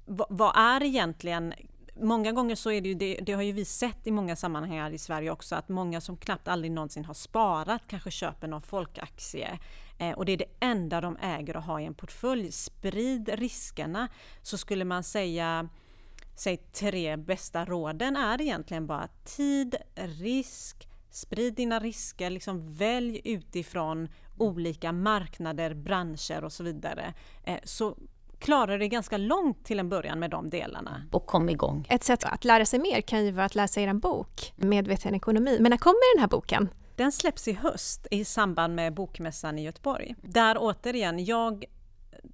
vad 0.06 0.58
är 0.58 0.84
egentligen 0.84 1.54
många 2.02 2.32
gånger 2.32 2.56
så 2.56 2.72
är 2.72 2.82
det 2.82 2.90
ju, 2.90 2.96
det, 2.96 3.20
det, 3.22 3.34
har 3.34 3.42
ju 3.42 3.52
vi 3.52 3.66
sett 3.66 4.08
i 4.08 4.12
många 4.12 4.36
sammanhang 4.36 4.80
här 4.80 4.92
i 4.92 4.98
Sverige 4.98 5.32
också, 5.32 5.56
att 5.56 5.70
många 5.70 6.02
som 6.02 6.18
knappt 6.18 6.48
aldrig 6.48 6.72
någonsin 6.72 7.06
har 7.06 7.14
sparat 7.14 7.82
kanske 7.88 8.12
köper 8.12 8.48
någon 8.48 8.62
folkaktie. 8.62 9.60
Eh, 9.98 10.12
och 10.12 10.26
det 10.26 10.32
är 10.32 10.38
det 10.38 10.46
enda 10.60 11.02
de 11.02 11.18
äger 11.18 11.58
och 11.58 11.64
har 11.64 11.80
i 11.80 11.86
en 11.86 11.94
portfölj. 11.94 12.52
Sprid 12.52 13.30
riskerna. 13.34 14.08
Så 14.42 14.58
skulle 14.58 14.86
man 14.86 15.04
säga, 15.04 15.70
säg 16.36 16.58
tre 16.58 17.18
bästa 17.18 17.66
råden 17.66 18.16
är 18.16 18.42
egentligen 18.42 18.88
bara 18.88 19.08
tid, 19.24 19.76
risk, 19.96 20.88
sprid 21.10 21.54
dina 21.54 21.80
risker, 21.80 22.30
liksom 22.30 22.74
välj 22.74 23.22
utifrån 23.24 24.10
olika 24.38 24.92
marknader, 24.92 25.74
branscher 25.74 26.44
och 26.44 26.54
så 26.54 26.64
vidare. 26.64 27.14
Eh, 27.44 27.60
så 27.64 27.98
klarade 28.40 28.78
det 28.78 28.88
ganska 28.88 29.18
långt 29.18 29.66
till 29.66 29.80
en 29.80 29.90
början 29.90 30.20
med 30.20 30.30
de 30.30 30.50
delarna. 30.50 31.02
Och 31.12 31.26
kom 31.26 31.50
igång. 31.50 31.88
Ett 31.90 32.04
sätt 32.04 32.24
att 32.24 32.46
lära 32.46 32.66
sig 32.66 32.80
mer 32.80 33.02
kan 33.02 33.26
ju 33.26 33.32
vara 33.32 33.46
att 33.46 33.56
läsa 33.56 33.82
er 33.82 33.94
bok 33.94 34.54
Medveten 34.56 35.16
ekonomi. 35.16 35.58
Men 35.60 35.70
när 35.70 35.78
kommer 35.78 36.16
den 36.16 36.22
här 36.22 36.28
boken? 36.28 36.70
Den 36.96 37.12
släpps 37.12 37.48
i 37.48 37.54
höst 37.54 38.08
i 38.12 38.26
samband 38.26 38.76
med 38.76 38.94
Bokmässan 38.94 39.60
i 39.60 39.64
Göteborg. 39.64 40.16
Där 40.22 40.58
återigen, 40.60 41.26
jag 41.26 41.66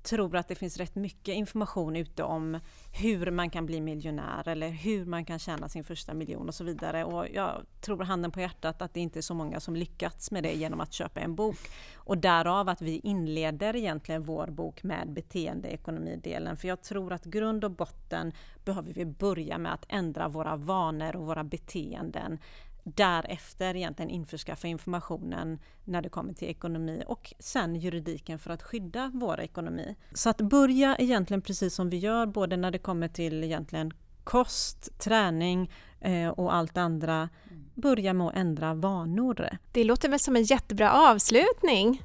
tror 0.04 0.36
att 0.36 0.48
det 0.48 0.56
finns 0.56 0.78
rätt 0.78 0.96
mycket 0.96 1.36
information 1.36 1.96
ute 1.96 2.24
om 2.24 2.60
hur 2.92 3.32
man 3.32 3.50
kan 3.50 3.66
bli 3.66 3.82
miljonär 3.82 4.48
eller 4.48 4.70
hur 4.70 5.06
man 5.06 5.26
kan 5.26 5.40
tjäna 5.40 5.70
sin 5.70 5.84
första 5.84 6.14
miljon 6.14 6.48
och 6.48 6.56
så 6.56 6.64
vidare. 6.64 7.04
Och 7.04 7.28
jag 7.34 7.66
tror 7.82 8.04
handen 8.04 8.32
på 8.32 8.40
hjärtat 8.40 8.82
att 8.82 8.94
det 8.94 9.00
inte 9.00 9.20
är 9.20 9.22
så 9.22 9.34
många 9.34 9.60
som 9.60 9.76
lyckats 9.76 10.32
med 10.32 10.44
det 10.44 10.54
genom 10.54 10.82
att 10.82 10.94
köpa 10.94 11.20
en 11.20 11.36
bok. 11.36 11.60
Och 11.96 12.18
därav 12.18 12.70
att 12.70 12.82
vi 12.82 13.00
inleder 13.04 13.76
egentligen 13.76 14.24
vår 14.24 14.48
bok 14.48 14.84
med 14.84 15.14
beteendeekonomidelen. 15.14 16.58
För 16.58 16.68
jag 16.68 16.82
tror 16.82 17.14
att 17.14 17.26
grund 17.26 17.64
och 17.64 17.72
botten 17.72 18.32
behöver 18.66 18.94
vi 18.94 19.06
börja 19.06 19.58
med 19.58 19.74
att 19.74 19.86
ändra 19.90 20.28
våra 20.28 20.56
vanor 20.56 21.16
och 21.16 21.26
våra 21.26 21.44
beteenden 21.44 22.40
därefter 22.84 23.76
egentligen 23.76 24.10
införskaffa 24.10 24.68
informationen 24.68 25.60
när 25.84 26.02
det 26.02 26.10
kommer 26.10 26.34
till 26.34 26.48
ekonomi 26.48 27.04
och 27.08 27.34
sen 27.40 27.76
juridiken 27.76 28.40
för 28.40 28.50
att 28.50 28.64
skydda 28.64 29.12
vår 29.14 29.40
ekonomi. 29.40 29.96
Så 30.14 30.30
att 30.30 30.42
börja 30.42 30.96
egentligen 30.96 31.42
precis 31.42 31.76
som 31.76 31.90
vi 31.90 31.98
gör 31.98 32.26
både 32.26 32.58
när 32.58 32.72
det 32.72 32.80
kommer 32.80 33.08
till 33.08 33.44
egentligen 33.44 33.94
kost, 34.24 35.00
träning 35.00 35.72
eh, 36.02 36.30
och 36.30 36.56
allt 36.56 36.78
andra 36.78 37.30
börja 37.74 38.14
med 38.14 38.28
att 38.28 38.36
ändra 38.36 38.74
vanor. 38.74 39.50
Det 39.72 39.84
låter 39.84 40.10
väl 40.10 40.20
som 40.20 40.36
en 40.36 40.44
jättebra 40.44 40.92
avslutning. 40.92 42.04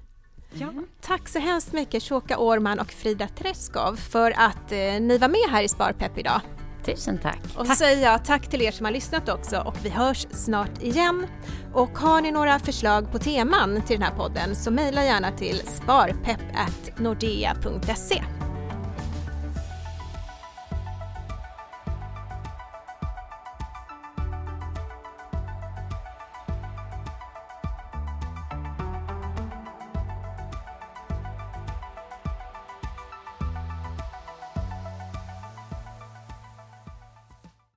Ja. 0.53 0.73
Tack 1.01 1.29
så 1.29 1.39
hemskt 1.39 1.73
mycket 1.73 2.03
Shoka 2.03 2.39
Årman 2.39 2.79
och 2.79 2.91
Frida 2.91 3.29
Treskov 3.29 3.97
för 3.97 4.31
att 4.31 4.73
eh, 4.73 5.01
ni 5.01 5.19
var 5.19 5.29
med 5.29 5.51
här 5.51 5.63
i 5.63 5.69
Sparpepp 5.69 6.19
idag. 6.19 6.41
Tusen 6.89 7.19
tack. 7.19 7.41
Och 7.57 7.67
så 7.67 7.75
säger 7.75 8.03
jag 8.03 8.25
tack 8.25 8.51
till 8.51 8.63
er 8.63 8.71
som 8.71 8.85
har 8.85 8.93
lyssnat 8.93 9.29
också 9.29 9.61
och 9.61 9.77
vi 9.83 9.89
hörs 9.89 10.27
snart 10.31 10.83
igen. 10.83 11.27
Och 11.75 11.99
har 11.99 12.21
ni 12.21 12.31
några 12.31 12.59
förslag 12.59 13.13
på 13.13 13.19
teman 13.19 13.83
till 13.87 14.01
den 14.01 14.09
här 14.09 14.17
podden 14.17 14.57
så 14.57 14.71
mejla 14.71 15.05
gärna 15.05 15.31
till 15.31 15.63
sparpepp.nordea.se. 15.67 18.38